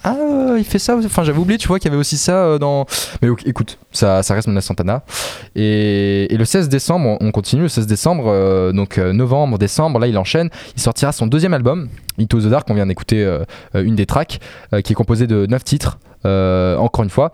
Ah, 0.04 0.56
il 0.58 0.64
fait 0.64 0.80
ça. 0.80 0.98
Enfin, 0.98 1.24
j'avais 1.24 1.40
oublié, 1.40 1.58
tu 1.58 1.68
vois, 1.68 1.80
qu'il 1.80 1.90
y 1.90 1.94
avait 1.94 2.00
aussi 2.00 2.18
ça 2.18 2.44
euh, 2.44 2.58
dans. 2.60 2.86
Mais 3.22 3.30
écoute, 3.46 3.78
ça, 3.92 4.24
ça 4.24 4.34
reste 4.34 4.48
Menace 4.48 4.66
Santana. 4.66 5.04
Et, 5.56 6.28
le 6.30 6.46
16 6.46 6.70
décembre, 6.70 7.18
on 7.20 7.32
continue. 7.32 7.64
Le 7.64 7.70
16 7.70 7.88
décembre, 7.88 8.26
euh, 8.28 8.72
donc 8.72 8.98
euh, 8.98 9.14
novembre, 9.14 9.58
décembre, 9.58 10.00
là, 10.00 10.08
il 10.08 10.18
enchaîne. 10.18 10.50
Il 10.76 10.82
sortira 10.82 11.12
son 11.12 11.28
deuxième 11.28 11.54
album, 11.54 11.90
Into 12.20 12.42
the 12.42 12.48
Dark. 12.48 12.68
On 12.70 12.74
vient 12.74 12.88
d'écouter 12.88 13.26
une 13.74 13.96
des 13.96 14.06
tracks 14.06 14.40
qui 14.84 14.94
est 14.94 14.96
composée 14.96 15.28
de 15.28 15.46
9 15.46 15.64
titres, 15.64 16.00
encore 16.24 17.04
une 17.04 17.10
fois. 17.10 17.32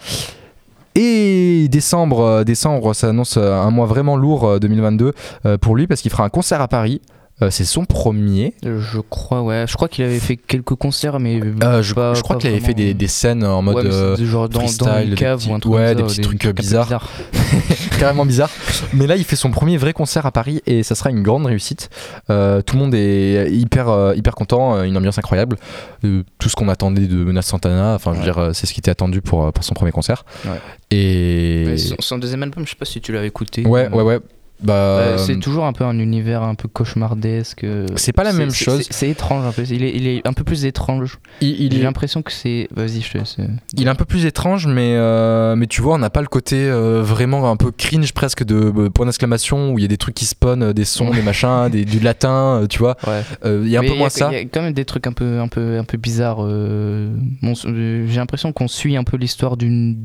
Et 0.95 1.67
décembre, 1.69 2.43
décembre, 2.43 2.93
ça 2.93 3.09
annonce 3.09 3.37
un 3.37 3.71
mois 3.71 3.87
vraiment 3.87 4.15
lourd 4.15 4.45
euh, 4.45 4.59
2022 4.59 5.13
euh, 5.45 5.57
pour 5.57 5.75
lui 5.75 5.87
parce 5.87 6.01
qu'il 6.01 6.11
fera 6.11 6.23
un 6.23 6.29
concert 6.29 6.61
à 6.61 6.67
Paris. 6.67 7.01
Euh, 7.41 7.49
c'est 7.49 7.65
son 7.65 7.83
premier. 7.85 8.53
Je 8.63 8.99
crois, 8.99 9.41
ouais. 9.41 9.65
Je 9.67 9.73
crois 9.73 9.87
qu'il 9.89 10.05
avait 10.05 10.19
fait 10.19 10.37
quelques 10.37 10.75
concerts, 10.75 11.19
mais. 11.19 11.41
Euh, 11.41 11.81
je, 11.81 11.93
pas- 11.95 12.13
je 12.13 12.21
crois 12.21 12.35
qu'il 12.35 12.49
avait 12.51 12.59
fait 12.59 12.75
des, 12.75 12.93
des 12.93 13.07
scènes 13.07 13.43
en 13.43 13.61
mode 13.63 13.75
Ouais, 13.77 13.85
euh, 13.91 14.15
genre 14.17 14.47
dans, 14.47 14.59
dans 14.61 15.03
des 15.05 15.15
cave 15.15 15.39
petits- 15.39 15.49
ou 15.49 15.53
un 15.55 15.59
truc 15.59 15.73
ouais, 15.73 15.95
des 15.95 16.03
petits 16.03 16.21
trucs, 16.21 16.47
bizarres. 16.55 17.09
carrément 17.99 18.25
bizarre. 18.25 18.49
Mais 18.93 19.07
là, 19.07 19.15
il 19.15 19.23
fait 19.23 19.35
son 19.35 19.49
premier 19.51 19.77
vrai 19.77 19.93
concert 19.93 20.25
à 20.25 20.31
Paris 20.31 20.61
et 20.67 20.83
ça 20.83 20.93
sera 20.95 21.09
une 21.09 21.23
grande 21.23 21.45
réussite. 21.47 21.89
Euh, 22.29 22.61
tout 22.61 22.75
le 22.75 22.83
monde 22.83 22.93
est 22.95 23.49
hyper, 23.51 24.13
hyper 24.15 24.35
content, 24.35 24.83
une 24.83 24.95
ambiance 24.95 25.17
incroyable. 25.17 25.57
Euh, 26.05 26.23
tout 26.37 26.49
ce 26.49 26.55
qu'on 26.55 26.69
attendait 26.69 27.07
de 27.07 27.15
Menace 27.23 27.47
Santana, 27.47 27.95
enfin, 27.95 28.13
je 28.13 28.19
veux 28.19 28.25
Ouais. 28.27 28.31
dire, 28.45 28.55
c'est 28.55 28.67
ce 28.67 28.73
qui 28.73 28.79
était 28.79 28.91
attendu 28.91 29.21
pour, 29.21 29.51
pour 29.51 29.63
son 29.63 29.73
premier 29.73 29.91
concert. 29.91 30.23
Ouais. 30.45 30.51
Et. 30.91 31.63
Mais 31.65 31.77
son, 31.77 31.95
son 31.99 32.17
deuxième 32.19 32.43
album, 32.43 32.63
je 32.65 32.69
sais 32.71 32.75
pas 32.77 32.85
si 32.85 33.01
tu 33.01 33.11
l'avais 33.11 33.27
écouté. 33.27 33.65
Ouais, 33.65 33.89
ouais, 33.89 34.03
ouais. 34.03 34.19
Bah, 34.61 34.73
Euh, 34.73 35.17
c'est 35.17 35.39
toujours 35.39 35.65
un 35.65 35.73
peu 35.73 35.83
un 35.83 35.99
univers 35.99 36.41
un 36.43 36.55
peu 36.55 36.69
cauchemardesque. 36.69 37.63
euh, 37.65 37.85
C'est 37.95 38.13
pas 38.13 38.23
la 38.23 38.31
même 38.31 38.51
chose. 38.51 38.87
c'est- 38.89 39.09
étrange 39.09 39.45
un 39.45 39.51
peu. 39.51 39.63
Il 39.69 39.83
est, 39.83 39.93
il 39.95 40.07
est 40.07 40.25
un 40.25 40.31
peu 40.31 40.45
plus 40.45 40.63
étrange. 40.65 41.19
il, 41.41 41.59
il 41.61 41.71
J'ai 41.73 41.79
est, 41.79 41.83
l'impression 41.83 42.21
que 42.21 42.31
c'est. 42.31 42.69
Vas-y, 42.73 43.01
je 43.01 43.11
te 43.11 43.17
laisse. 43.17 43.35
euh. 43.39 43.47
il 43.75 43.85
est 43.87 43.89
un 43.89 43.95
peu 43.95 44.05
plus 44.05 44.25
étrange, 44.25 44.67
mais, 44.67 44.93
euh, 44.95 45.55
mais 45.57 45.67
tu 45.67 45.81
vois, 45.81 45.95
on 45.95 45.97
n'a 45.97 46.09
pas 46.09 46.21
le 46.21 46.27
côté 46.27 46.55
euh, 46.69 47.01
vraiment 47.01 47.51
un 47.51 47.57
peu 47.57 47.71
cringe 47.71 48.13
presque 48.13 48.45
de 48.45 48.55
euh, 48.55 48.89
point 48.89 49.05
d'exclamation 49.05 49.73
où 49.73 49.79
il 49.79 49.81
y 49.81 49.85
a 49.85 49.89
des 49.89 49.97
trucs 49.97 50.15
qui 50.15 50.25
spawnent, 50.25 50.63
euh, 50.63 50.73
des 50.73 50.85
sons, 50.85 51.09
des 51.09 51.21
machins, 51.21 51.67
des, 51.71 51.83
du 51.83 51.99
latin, 51.99 52.61
euh, 52.61 52.67
tu 52.67 52.79
vois. 52.79 52.95
Ouais. 53.05 53.21
Euh, 53.43 53.63
Il 53.65 53.69
y 53.71 53.75
a 53.75 53.79
un 53.79 53.83
Mais 53.83 53.89
peu 53.89 53.95
moins 53.95 54.09
ça. 54.09 54.29
Il 54.31 54.35
y 54.37 54.39
a 54.41 54.45
quand 54.45 54.61
même 54.61 54.73
des 54.73 54.85
trucs 54.85 55.07
un 55.07 55.13
peu, 55.13 55.39
un 55.41 55.47
peu, 55.49 55.77
un 55.77 55.83
peu 55.83 55.97
bizarres. 55.97 56.37
euh, 56.45 57.13
bon, 57.41 57.53
euh, 57.65 58.05
J'ai 58.07 58.15
l'impression 58.17 58.53
qu'on 58.53 58.69
suit 58.69 58.95
un 58.95 59.03
peu 59.03 59.17
l'histoire 59.17 59.57
d'une 59.57 59.97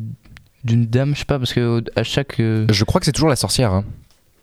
d'une 0.64 0.86
dame, 0.86 1.14
je 1.14 1.20
sais 1.20 1.24
pas, 1.24 1.38
parce 1.38 1.54
que 1.54 1.84
à 1.94 2.02
chaque. 2.02 2.40
euh, 2.40 2.66
Je 2.70 2.84
crois 2.84 2.98
que 3.00 3.04
c'est 3.06 3.12
toujours 3.12 3.28
la 3.28 3.36
sorcière. 3.36 3.72
hein. 3.72 3.84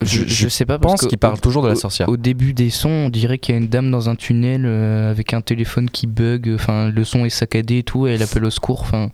Je, 0.01 0.47
sais 0.47 0.65
pas 0.65 0.77
parce 0.77 1.01
pense 1.01 1.09
qu'il 1.09 1.17
parle 1.17 1.39
toujours 1.39 1.63
de 1.63 1.67
la 1.67 1.73
au- 1.73 1.77
sorcière. 1.77 2.09
Au 2.09 2.17
début 2.17 2.53
des 2.53 2.69
sons, 2.69 2.89
on 2.89 3.09
dirait 3.09 3.37
qu'il 3.37 3.55
y 3.55 3.57
a 3.57 3.61
une 3.61 3.67
dame 3.67 3.91
dans 3.91 4.09
un 4.09 4.15
tunnel 4.15 4.65
euh, 4.65 5.09
avec 5.09 5.33
un 5.33 5.41
téléphone 5.41 5.89
qui 5.89 6.07
bug. 6.07 6.51
Enfin, 6.53 6.89
le 6.89 7.03
son 7.03 7.25
est 7.25 7.29
saccadé 7.29 7.79
et 7.79 7.83
tout, 7.83 8.07
et 8.07 8.13
elle 8.13 8.23
appelle 8.23 8.45
au 8.45 8.49
secours. 8.49 8.81
Enfin, 8.81 9.11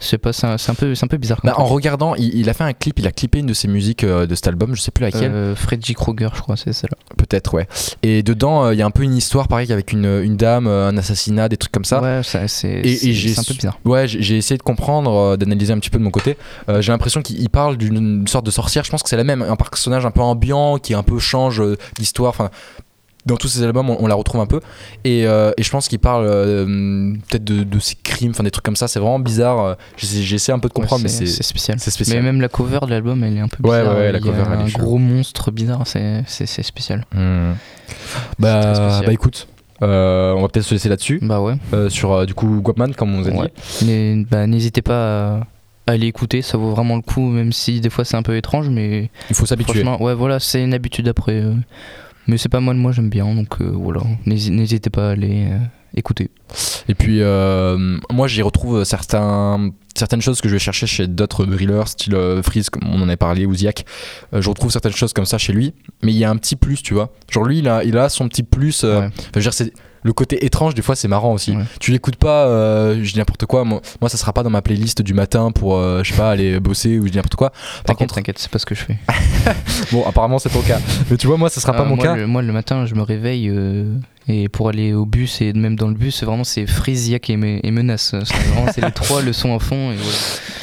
je 0.00 0.06
sais 0.06 0.18
pas, 0.18 0.32
c'est 0.32 0.46
un, 0.46 0.58
c'est 0.58 0.70
un 0.70 0.74
peu, 0.74 0.94
c'est 0.94 1.04
un 1.04 1.08
peu 1.08 1.16
bizarre. 1.16 1.40
Bah, 1.44 1.54
en 1.56 1.64
regardant, 1.64 2.14
il, 2.14 2.34
il 2.34 2.48
a 2.48 2.54
fait 2.54 2.64
un 2.64 2.72
clip, 2.72 2.98
il 2.98 3.06
a 3.06 3.10
clippé 3.12 3.40
une 3.40 3.46
de 3.46 3.54
ses 3.54 3.68
musiques 3.68 4.04
euh, 4.04 4.26
de 4.26 4.34
cet 4.34 4.46
album, 4.48 4.74
je 4.76 4.80
sais 4.80 4.90
plus 4.90 5.02
laquelle, 5.02 5.32
Euh, 5.32 5.54
Freddy 5.56 5.94
Krueger, 5.94 6.30
je 6.36 6.40
crois, 6.42 6.56
c'est 6.56 6.72
celle-là. 6.72 6.96
peut-être, 7.16 7.54
ouais. 7.54 7.66
Et 8.02 8.22
dedans, 8.22 8.64
euh, 8.64 8.74
il 8.74 8.78
y 8.78 8.82
a 8.82 8.86
un 8.86 8.90
peu 8.90 9.02
une 9.02 9.16
histoire, 9.16 9.48
pareil, 9.48 9.72
avec 9.72 9.92
une, 9.92 10.06
une 10.22 10.36
dame, 10.36 10.66
euh, 10.66 10.88
un 10.88 10.96
assassinat, 10.96 11.48
des 11.48 11.56
trucs 11.56 11.72
comme 11.72 11.84
ça. 11.84 12.00
Ouais, 12.00 12.20
c'est 12.22 12.38
un 12.38 13.42
peu 13.42 13.54
bizarre. 13.54 13.78
Ouais, 13.84 14.06
j'ai 14.06 14.36
essayé 14.36 14.56
de 14.56 14.62
comprendre, 14.62 15.36
d'analyser 15.36 15.72
un 15.72 15.78
petit 15.78 15.90
peu 15.90 15.98
de 15.98 16.04
mon 16.04 16.10
côté. 16.10 16.36
J'ai 16.80 16.92
l'impression 16.92 17.22
qu'il 17.22 17.40
il 17.40 17.50
parle 17.50 17.76
d'une 17.76 18.26
sorte 18.26 18.46
de 18.46 18.50
sorcière. 18.50 18.84
Je 18.84 18.90
pense 18.90 19.02
que 19.02 19.08
c'est 19.08 19.16
la 19.16 19.24
même, 19.24 19.42
un 19.42 19.56
personnage 19.56 20.04
un 20.06 20.10
peu 20.10 20.20
ambiant 20.20 20.78
qui 20.78 20.94
un 20.94 21.02
peu 21.02 21.18
change 21.18 21.62
d'histoire. 21.98 22.30
Enfin, 22.30 22.50
dans 23.26 23.36
tous 23.36 23.48
ces 23.48 23.62
albums, 23.62 23.90
on, 23.90 23.96
on 24.02 24.06
la 24.06 24.14
retrouve 24.14 24.40
un 24.40 24.46
peu. 24.46 24.60
Et, 25.04 25.26
euh, 25.26 25.52
et 25.58 25.62
je 25.62 25.70
pense 25.70 25.88
qu'il 25.88 25.98
parle 25.98 26.24
euh, 26.26 27.12
peut-être 27.28 27.44
de, 27.44 27.62
de 27.64 27.78
ses 27.78 27.94
crimes, 27.96 28.30
enfin 28.30 28.42
des 28.44 28.50
trucs 28.50 28.64
comme 28.64 28.76
ça. 28.76 28.88
C'est 28.88 29.00
vraiment 29.00 29.18
bizarre. 29.18 29.76
essayé 30.02 30.52
un 30.54 30.58
peu 30.58 30.68
de 30.68 30.72
comprendre, 30.72 31.02
Ouais, 31.04 31.10
mais 31.20 31.26
c'est 31.26 31.42
spécial. 31.42 31.78
Mais 32.08 32.22
même 32.22 32.40
la 32.40 32.48
cover 32.48 32.78
de 32.82 32.90
l'album, 32.90 33.22
elle 33.24 33.36
est 33.36 33.40
un 33.40 33.48
peu 33.48 33.62
bizarre. 33.62 33.94
ouais, 33.94 34.00
ouais, 34.00 34.12
la 34.12 34.18
Il 34.18 34.24
y 34.24 34.28
a 34.28 34.32
cover, 34.32 34.44
elle 34.52 34.60
est 34.60 34.62
un 34.74 34.78
gros 34.78 34.98
monstre 34.98 35.50
bizarre, 35.50 35.82
c'est 35.86 36.22
c'est- 36.26 36.46
c'est 36.46 36.62
spécial. 36.62 37.04
Très 37.10 37.18
Bah, 38.38 38.74
spécial. 38.74 39.06
bah 39.06 39.12
écoute, 39.12 39.48
euh, 39.82 40.32
on 40.32 40.42
va 40.42 40.48
peut-être 40.48 40.64
se 40.66 40.74
laisser 40.74 40.88
là-dessus. 40.88 41.18
Bah 41.22 41.40
ouais. 41.40 41.54
Sur 41.90 42.24
du 42.26 42.34
coup 42.34 42.60
Guapman, 42.62 42.92
comme 42.96 43.14
on 43.14 43.22
vous 43.22 43.28
a 43.28 43.30
dit. 43.30 44.24
Bah, 44.30 44.46
n'hésitez 44.46 44.82
pas 44.82 45.36
à, 45.86 45.92
aller 45.92 46.06
écouter, 46.06 46.42
ça 46.42 46.58
vaut 46.58 46.70
vraiment 46.70 46.96
le 46.96 47.02
coup, 47.02 47.28
même 47.28 47.52
si 47.52 47.80
des 47.80 47.90
fois 47.90 48.04
c'est 48.04 48.16
un 48.16 48.22
peu 48.22 48.36
étrange, 48.36 48.68
mais 48.68 49.10
Il 49.30 49.36
faut 49.36 49.46
s'habituer. 49.46 49.82
franchement, 49.82 50.02
ouais, 50.02 50.14
voilà, 50.14 50.38
c'est 50.40 50.62
une 50.62 50.74
habitude 50.74 51.08
après. 51.08 51.42
Mais 52.28 52.38
c'est 52.38 52.48
pas 52.48 52.60
mal, 52.60 52.76
moi 52.76 52.92
j'aime 52.92 53.10
bien, 53.10 53.34
donc 53.34 53.60
euh, 53.60 53.70
voilà, 53.74 54.02
N'hési- 54.26 54.50
n'hésitez 54.52 54.90
pas 54.90 55.08
à 55.08 55.10
aller 55.12 55.48
euh, 55.50 55.58
écouter. 55.96 56.30
Et 56.88 56.94
puis, 56.94 57.20
euh, 57.20 57.98
moi, 58.10 58.28
j'y 58.28 58.40
retrouve 58.42 58.84
certains, 58.84 59.70
certaines 59.94 60.22
choses 60.22 60.40
que 60.40 60.48
je 60.48 60.54
vais 60.54 60.58
chercher 60.58 60.86
chez 60.86 61.06
d'autres 61.06 61.44
drillers, 61.44 61.86
style 61.86 62.16
Freeze, 62.42 62.70
comme 62.70 62.88
on 62.88 63.00
en 63.02 63.08
avait 63.08 63.16
parlé, 63.16 63.44
ou 63.46 63.54
Ziak. 63.54 63.84
Je 64.32 64.48
retrouve 64.48 64.70
certaines 64.70 64.92
choses 64.92 65.12
comme 65.12 65.26
ça 65.26 65.36
chez 65.38 65.52
lui, 65.52 65.74
mais 66.02 66.12
il 66.12 66.18
y 66.18 66.24
a 66.24 66.30
un 66.30 66.36
petit 66.36 66.56
plus, 66.56 66.82
tu 66.82 66.94
vois. 66.94 67.12
Genre, 67.30 67.44
lui, 67.44 67.58
il 67.58 67.68
a, 67.68 67.84
il 67.84 67.98
a 67.98 68.08
son 68.08 68.28
petit 68.28 68.42
plus. 68.42 68.84
Ouais. 68.84 69.08
je 69.34 69.38
veux 69.38 69.42
dire, 69.42 69.52
c'est. 69.52 69.72
Le 70.02 70.12
côté 70.12 70.44
étrange, 70.44 70.74
des 70.74 70.82
fois, 70.82 70.94
c'est 70.96 71.08
marrant 71.08 71.32
aussi. 71.32 71.52
Ouais. 71.56 71.64
Tu 71.80 71.90
l'écoutes 71.90 72.16
pas, 72.16 72.46
euh, 72.46 73.00
je 73.02 73.12
dis 73.12 73.18
n'importe 73.18 73.46
quoi. 73.46 73.64
Moi, 73.64 73.80
moi, 74.00 74.08
ça 74.08 74.16
sera 74.16 74.32
pas 74.32 74.42
dans 74.42 74.50
ma 74.50 74.62
playlist 74.62 75.02
du 75.02 75.14
matin 75.14 75.50
pour, 75.50 75.76
euh, 75.76 76.02
je 76.04 76.10
sais 76.10 76.16
pas, 76.16 76.30
aller 76.30 76.60
bosser 76.60 76.98
ou 76.98 77.06
je 77.06 77.10
dis 77.12 77.16
n'importe 77.16 77.36
quoi. 77.36 77.52
Par 77.84 77.96
contre, 77.96 78.14
t'inquiète, 78.14 78.38
c'est 78.38 78.50
pas 78.50 78.58
ce 78.58 78.66
que 78.66 78.74
je 78.74 78.84
fais. 78.84 78.98
bon, 79.92 80.04
apparemment, 80.06 80.38
c'est 80.38 80.50
ton 80.50 80.62
cas. 80.62 80.78
Mais 81.10 81.16
tu 81.16 81.26
vois, 81.26 81.36
moi, 81.36 81.50
ça 81.50 81.60
sera 81.60 81.72
pas 81.72 81.82
Ah, 81.82 81.84
mon 81.84 81.96
moi, 81.96 82.04
cas. 82.04 82.16
Le, 82.16 82.26
moi, 82.26 82.42
le 82.42 82.52
matin, 82.52 82.86
je 82.86 82.94
me 82.94 83.02
réveille 83.02 83.48
euh, 83.48 83.94
et 84.28 84.48
pour 84.48 84.68
aller 84.68 84.92
au 84.92 85.06
bus 85.06 85.40
et 85.40 85.52
même 85.52 85.76
dans 85.76 85.88
le 85.88 85.94
bus, 85.94 86.16
c'est 86.16 86.26
vraiment 86.26 86.44
c'est 86.44 86.66
Frisiac 86.66 87.30
et, 87.30 87.36
Me- 87.36 87.64
et 87.64 87.70
Menace. 87.70 88.14
C'est 88.74 88.84
les 88.84 88.92
trois 88.94 89.22
leçons 89.22 89.54
à 89.54 89.58
fond. 89.58 89.90
Et 89.92 89.96
voilà. 89.96 90.18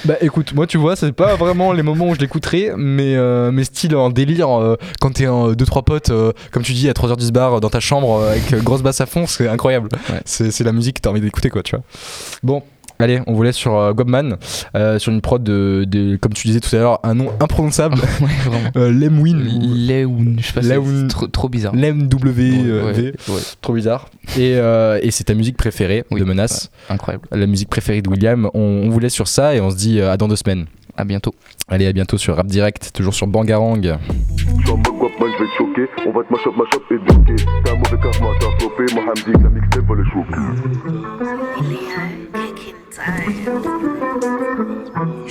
Bah 0.06 0.16
écoute, 0.22 0.54
moi 0.54 0.68
tu 0.68 0.78
vois, 0.78 0.96
c'est 0.96 1.12
pas 1.12 1.36
vraiment 1.36 1.74
les 1.74 1.82
moments 1.82 2.10
où 2.10 2.16
je 2.16 2.20
l'écouterai, 2.20 2.72
mais, 2.78 3.16
euh, 3.16 3.52
mais 3.52 3.64
style 3.64 3.96
en 3.96 4.10
délire, 4.12 4.50
euh, 4.62 4.76
quand 5.02 5.12
t'es 5.14 5.28
en 5.28 5.52
2-3 5.54 5.84
potes, 5.84 6.10
euh, 6.12 6.32
comme 6.52 6.62
tu 6.64 6.74
dis, 6.74 6.88
à 6.90 6.94
3h 6.94 7.18
du 7.18 7.32
bar, 7.32 7.60
dans 7.60 7.70
ta 7.72 7.80
chambre, 7.80 8.20
euh, 8.20 8.32
avec 8.32 8.54
grosse 8.64 8.84
basse 8.84 9.02
à 9.02 9.08
fond, 9.08 9.26
c'est 9.26 9.48
incroyable. 9.48 9.90
Ouais. 10.12 10.22
C'est 10.26 10.64
la 10.64 10.72
musique 10.72 10.98
que 10.98 11.02
t'as 11.02 11.10
envie 11.10 11.22
d'écouter, 11.22 11.50
quoi, 11.50 11.64
tu 11.64 11.76
vois. 11.76 11.84
Bon. 12.44 12.62
Allez, 13.00 13.22
on 13.28 13.34
vous 13.34 13.44
laisse 13.44 13.56
sur 13.58 13.76
euh, 13.76 13.94
Gobman, 13.94 14.38
euh, 14.76 15.00
sur 15.00 15.12
une 15.12 15.22
prod 15.22 15.44
de, 15.44 15.84
de- 15.88 16.16
comme 16.16 16.34
tu 16.34 16.48
disais 16.48 16.60
tout 16.62 16.74
à 16.76 16.80
l'heure, 16.80 17.00
un 17.04 17.14
nom 17.14 17.30
imprononçable, 17.42 17.96
Ouais, 18.22 18.28
vraiment. 18.46 18.70
euh, 18.78 18.92
Lemwin, 18.92 19.36
ou 19.38 19.74
Leoun, 19.76 20.38
je 20.40 20.46
sais 20.48 20.54
pas, 20.54 20.62
c'est- 20.62 20.74
Leoun. 20.76 21.02
c'est 21.02 21.08
trop, 21.08 21.28
trop 21.28 21.50
bizarre. 21.50 21.76
Lem-W-V, 21.76 22.52
Ouais, 22.72 22.82
ouais, 22.94 23.14
ouais. 23.30 23.42
trop 23.62 23.74
bizarre. 23.74 24.08
Et, 24.38 24.56
euh, 24.56 25.00
et 25.02 25.12
c'est 25.12 25.26
ta 25.26 25.34
musique 25.34 25.58
préférée 25.58 26.06
Oui, 26.12 26.20
de 26.22 26.26
Menace, 26.26 26.72
Incroyable. 26.90 27.28
la 27.32 27.48
musique 27.48 27.70
préférée 27.70 28.02
de 28.02 28.10
William. 28.10 28.50
On, 28.54 28.60
on 28.86 28.90
vous 28.90 29.00
laisse 29.00 29.14
sur 29.14 29.28
ça 29.28 29.56
et 29.56 29.62
on 29.62 29.70
se 29.72 29.76
dit 29.76 30.00
euh, 30.00 30.12
à 30.12 30.18
dans 30.18 30.28
deux 30.28 30.36
semaines. 30.38 30.66
À 30.98 31.04
bientôt. 31.04 31.36
Allez, 31.68 31.88
à 31.88 31.92
bientôt 31.92 32.18
sur 32.18 32.38
Rap 32.38 32.48
Direct, 32.48 32.92
toujours 32.94 33.14
sur 33.14 33.28
Bangarang. 33.28 33.76
Mode 33.82 33.98
guapman, 34.98 35.28
je 35.38 35.44
vais 35.44 35.50
te 35.50 35.58
choquer. 35.58 35.88
On 36.08 36.12
va 36.14 36.24
te 36.24 36.32
mash 36.32 36.48
up, 36.48 36.54
mash 36.58 36.74
up 36.74 36.84
et 36.90 36.98
bloquer. 36.98 37.44
T'as 37.66 37.72
un 37.74 37.76
mauvais 37.76 37.98
karma, 38.02 38.28
t'as 38.40 38.58
flopé. 38.60 38.86
Moi, 38.94 39.04
Hamdi, 39.04 39.44
la 39.44 39.50
mixtape 39.50 39.84
va 39.86 39.96
les 39.96 40.10
choquer. 40.10 40.40
Leo 42.98 43.60
kicking 43.60 44.88
time. 44.94 45.26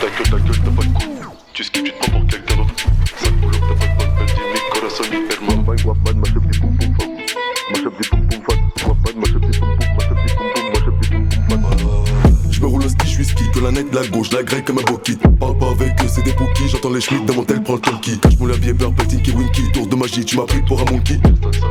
Ta 0.00 0.06
gueule, 0.06 0.30
ta 0.30 0.38
gueule, 0.38 0.60
t'as 0.64 0.70
pas 0.70 0.82
de 0.82 0.92
coup. 0.92 1.34
Tu 1.52 1.64
skips, 1.64 1.84
tu 1.84 1.92
te 1.92 1.98
prends 1.98 2.20
pour 2.20 2.26
quelqu'un 2.28 2.56
d'autre. 2.56 2.89
Que 14.28 14.54
la 14.54 14.60
comme 14.62 14.78
un 14.78 14.82
bokit. 14.82 15.18
Parle 15.38 15.58
pas 15.58 15.70
avec 15.70 15.92
eux, 16.02 16.08
c'est 16.08 16.22
des 16.22 16.32
bookies, 16.32 16.68
j'entends 16.68 16.90
les 16.90 17.00
schmitts, 17.00 17.34
mon 17.34 17.44
tel 17.44 17.62
prend 17.62 17.74
le 17.74 17.80
tonki. 17.80 18.18
Cache 18.18 18.38
mon 18.38 18.46
labier, 18.46 18.72
beurre, 18.72 18.92
Tinky 19.08 19.32
Winky, 19.32 19.72
tour 19.72 19.86
de 19.86 19.96
magie, 19.96 20.24
tu 20.24 20.36
m'as 20.36 20.44
pris 20.44 20.62
pour 20.62 20.80
un 20.80 20.90
monkey. 20.90 21.18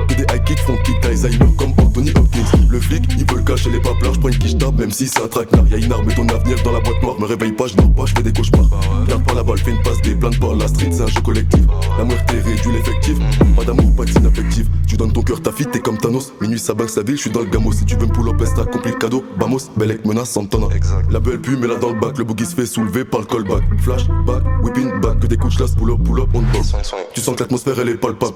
Que 0.08 0.14
des 0.16 0.24
high 0.24 0.44
kicks, 0.44 0.60
funky, 0.60 0.94
Alzheimer 1.04 1.54
comme 1.58 1.74
Anthony 1.78 2.12
Hopkins. 2.12 2.46
Le 2.70 2.80
flic, 2.80 3.04
il 3.18 3.26
veut 3.26 3.38
le 3.38 3.44
cacher 3.44 3.70
les 3.70 3.80
paplards, 3.80 4.14
je 4.14 4.20
prends 4.20 4.30
une 4.30 4.38
quiche 4.38 4.58
tape, 4.58 4.78
même 4.78 4.92
si 4.92 5.08
c'est 5.08 5.22
un 5.22 5.28
traquenard. 5.28 5.68
Y'a 5.68 5.78
une 5.78 5.92
arme 5.92 6.10
et 6.10 6.16
ton 6.16 6.28
avenir 6.28 6.58
dans 6.64 6.72
la 6.72 6.80
boîte 6.80 7.02
noire. 7.04 7.20
Me 7.20 7.26
réveille 7.26 7.52
pas, 7.52 7.68
je 7.68 7.76
dors 7.76 7.92
pas, 7.94 8.06
je 8.06 8.14
fais 8.16 8.24
des 8.24 8.34
cauchemars. 8.34 8.70
Garde 9.08 9.24
pas 9.24 9.34
la 9.34 9.44
balle, 9.44 9.58
fais 9.60 9.72
une 9.72 9.82
passe, 9.82 10.02
des 10.02 10.16
plaintes 10.16 10.40
pas. 10.40 10.54
La 10.56 10.68
street, 10.68 10.90
c'est 10.92 11.04
un 11.04 11.08
jeu 11.08 11.22
collectif. 11.22 11.62
La 11.98 12.06
muerte 12.06 12.30
réduit 12.30 12.72
l'effectif. 12.72 13.18
Pas 13.56 13.64
d'amour, 13.64 13.96
pas 13.96 14.06
de 14.06 14.12
signe 14.12 14.26
affectif. 14.26 14.66
Tu 14.88 14.98
donnes 14.98 15.12
ton 15.12 15.22
cœur, 15.22 15.42
ta 15.42 15.52
fille, 15.52 15.68
t'es 15.72 15.80
comme 15.80 15.98
Thanos. 15.98 16.34
Minuit, 16.42 16.60
ça 16.60 16.74
banque 16.74 16.90
sa 16.90 17.04
ville, 17.04 17.16
je 17.16 17.22
suis 17.22 17.32
dans 17.32 17.42
le 17.42 17.48
gamo. 17.48 17.72
Si 17.72 17.86
tu 17.86 17.96
veux 17.96 18.08
me 18.08 18.12
pull 18.12 18.30
up, 18.30 18.38
t'as 18.40 18.64
le 18.64 18.98
cadeau. 18.98 19.24
Bamos, 19.40 19.70
Belek, 19.78 20.06
menace, 20.06 20.32
Santana. 20.32 20.68
La 21.10 21.20
belle 21.20 21.40
pue, 21.40 21.58
mais 21.58 21.68
là 21.68 21.76
dans 21.76 21.90
le 21.90 22.00
bac. 22.00 22.18
Le 22.18 22.24
boogie 22.39 22.49
se 22.49 22.56
fait 22.56 22.65
soulever 22.65 23.06
par 23.06 23.21
le 23.21 23.25
callback. 23.25 23.63
Flash, 23.80 24.08
back, 24.25 24.43
whipping 24.63 24.99
back. 25.02 25.19
Que 25.19 25.28
des 25.28 25.38
coups 25.38 25.58
de 25.58 25.75
pull 25.75 25.91
up, 25.91 25.99
pull 26.04 26.19
up, 26.21 26.30
on 26.34 26.41
te. 26.41 27.13
Tu 27.13 27.21
sens 27.21 27.36
que 27.36 27.41
l'atmosphère, 27.41 27.80
elle 27.80 27.89
est 27.89 27.95
palpable. 27.95 28.34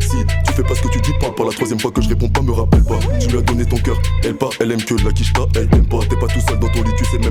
Si 0.00 0.16
tu 0.46 0.52
fais 0.52 0.62
pas 0.62 0.74
ce 0.74 0.82
que 0.82 0.88
tu 0.88 1.00
dis, 1.00 1.12
parle 1.20 1.34
pas 1.34 1.44
la 1.44 1.52
troisième 1.52 1.78
fois 1.78 1.92
que 1.92 2.00
je 2.02 2.08
réponds 2.08 2.28
pas, 2.28 2.42
me 2.42 2.52
rappelle 2.52 2.82
pas. 2.84 2.98
Tu 3.20 3.28
lui 3.28 3.38
as 3.38 3.42
donné 3.42 3.64
ton 3.64 3.76
cœur, 3.76 3.96
elle 4.24 4.34
part, 4.34 4.50
elle 4.58 4.72
aime 4.72 4.82
que 4.82 4.94
la 5.04 5.12
quiche 5.12 5.32
pas, 5.32 5.46
elle 5.54 5.68
t'aime 5.68 5.86
pas. 5.86 5.98
T'es 6.08 6.16
pas 6.16 6.26
tout 6.26 6.40
seul 6.40 6.58
dans 6.58 6.68
ton 6.68 6.77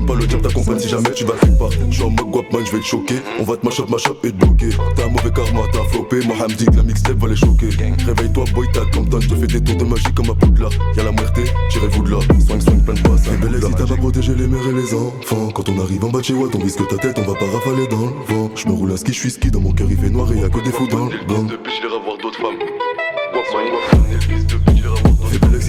pas 0.08 0.14
le 0.14 0.26
diable 0.26 0.42
t'accompagne 0.42 0.78
si 0.78 0.88
jamais 0.88 1.10
tu 1.12 1.24
vas 1.24 1.34
quelque 1.34 1.58
part. 1.58 1.70
Je 1.70 1.94
suis 1.94 2.02
en 2.02 2.10
mode 2.10 2.30
guapman, 2.30 2.64
je 2.64 2.72
vais 2.72 2.80
te 2.80 2.86
choquer. 2.86 3.16
On 3.38 3.42
va 3.44 3.56
te 3.56 3.66
mash 3.66 3.80
up, 3.80 3.90
mash 3.90 4.06
up 4.06 4.16
et 4.24 4.32
te 4.32 4.36
bloquer. 4.36 4.70
T'as 4.96 5.04
un 5.04 5.08
mauvais 5.08 5.30
karma, 5.30 5.60
t'as 5.70 5.84
flopé. 5.84 6.20
Moi, 6.26 6.36
Hamdi, 6.40 6.64
la 6.74 6.82
mixtape 6.82 7.18
va 7.18 7.28
les 7.28 7.36
choquer. 7.36 7.68
Réveille-toi, 8.06 8.44
boy, 8.54 8.66
t'as 8.72 8.86
comme 8.86 9.06
je 9.20 9.28
te 9.28 9.34
fais 9.34 9.46
des 9.46 9.62
tours 9.62 9.76
de 9.76 9.84
magie 9.84 10.12
comme 10.14 10.30
à 10.30 10.34
Poudlard. 10.34 10.72
Y'a 10.96 11.04
la 11.04 11.12
muerte, 11.12 11.38
tirez-vous 11.70 12.02
de 12.04 12.10
là. 12.10 12.18
Swing, 12.20 12.60
swing, 12.60 12.84
plein 12.84 12.94
de 12.94 13.00
passes. 13.00 13.28
Les 13.30 13.36
belles 13.36 13.62
si 13.62 13.70
t'as 13.74 13.86
pas 13.86 13.96
protégé 13.96 14.34
les 14.34 14.46
mères 14.46 14.66
et 14.66 14.72
les 14.72 14.94
enfants. 14.94 15.50
Quand 15.54 15.68
on 15.68 15.78
arrive 15.80 16.04
en 16.04 16.08
bas 16.08 16.20
de 16.20 16.24
chez 16.24 16.34
Watt, 16.34 16.54
on 16.54 16.58
risque 16.58 16.88
ta 16.88 16.96
tête, 16.96 17.18
on 17.18 17.30
va 17.30 17.38
pas 17.38 17.46
rafaler 17.46 17.86
dans 17.88 18.06
le 18.06 18.34
vent. 18.34 18.50
Je 18.54 18.66
me 18.66 18.72
roule 18.72 18.92
à 18.92 18.96
ski, 18.96 19.12
je 19.12 19.18
suis 19.18 19.30
ski, 19.30 19.50
dans 19.50 19.60
mon 19.60 19.72
cœur 19.72 19.88
il 19.90 19.98
fait 19.98 20.10
noir 20.10 20.32
et 20.32 20.40
y'a 20.40 20.48
que 20.48 20.60
des 20.60 20.72
fous 20.72 20.88
dans 20.88 21.06
le 21.06 21.18
gang. 21.28 21.48
Depuis, 21.48 21.72
je 21.82 21.88
voir 21.88 22.16
d'autres 22.16 22.38
femmes. 22.40 23.97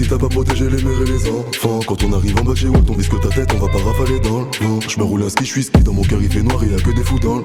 Si 0.00 0.08
t'as 0.08 0.16
pas 0.16 0.30
protégé 0.30 0.64
les 0.70 0.82
mères 0.82 1.02
et 1.02 1.04
les 1.04 1.28
enfants. 1.28 1.80
Quand 1.86 2.02
on 2.04 2.14
arrive 2.14 2.34
en 2.38 2.42
bas 2.42 2.54
chez 2.54 2.68
Watt, 2.68 2.88
on 2.88 2.94
risque 2.94 3.20
ta 3.20 3.28
tête, 3.28 3.52
on 3.54 3.58
va 3.58 3.68
pas 3.70 3.82
rafaler 3.84 4.18
dans 4.20 4.40
le 4.40 4.46
Je 4.88 4.98
me 4.98 5.04
roule 5.04 5.22
un 5.24 5.28
ski, 5.28 5.44
je 5.44 5.50
suis 5.50 5.62
ski, 5.64 5.82
dans 5.82 5.92
mon 5.92 6.00
cœur 6.00 6.22
il 6.22 6.32
fait 6.32 6.42
noir, 6.42 6.58
il 6.64 6.72
y 6.72 6.74
a 6.74 6.78
que 6.78 6.90
des 6.90 7.04
fous 7.04 7.18
dans 7.18 7.36
le 7.36 7.44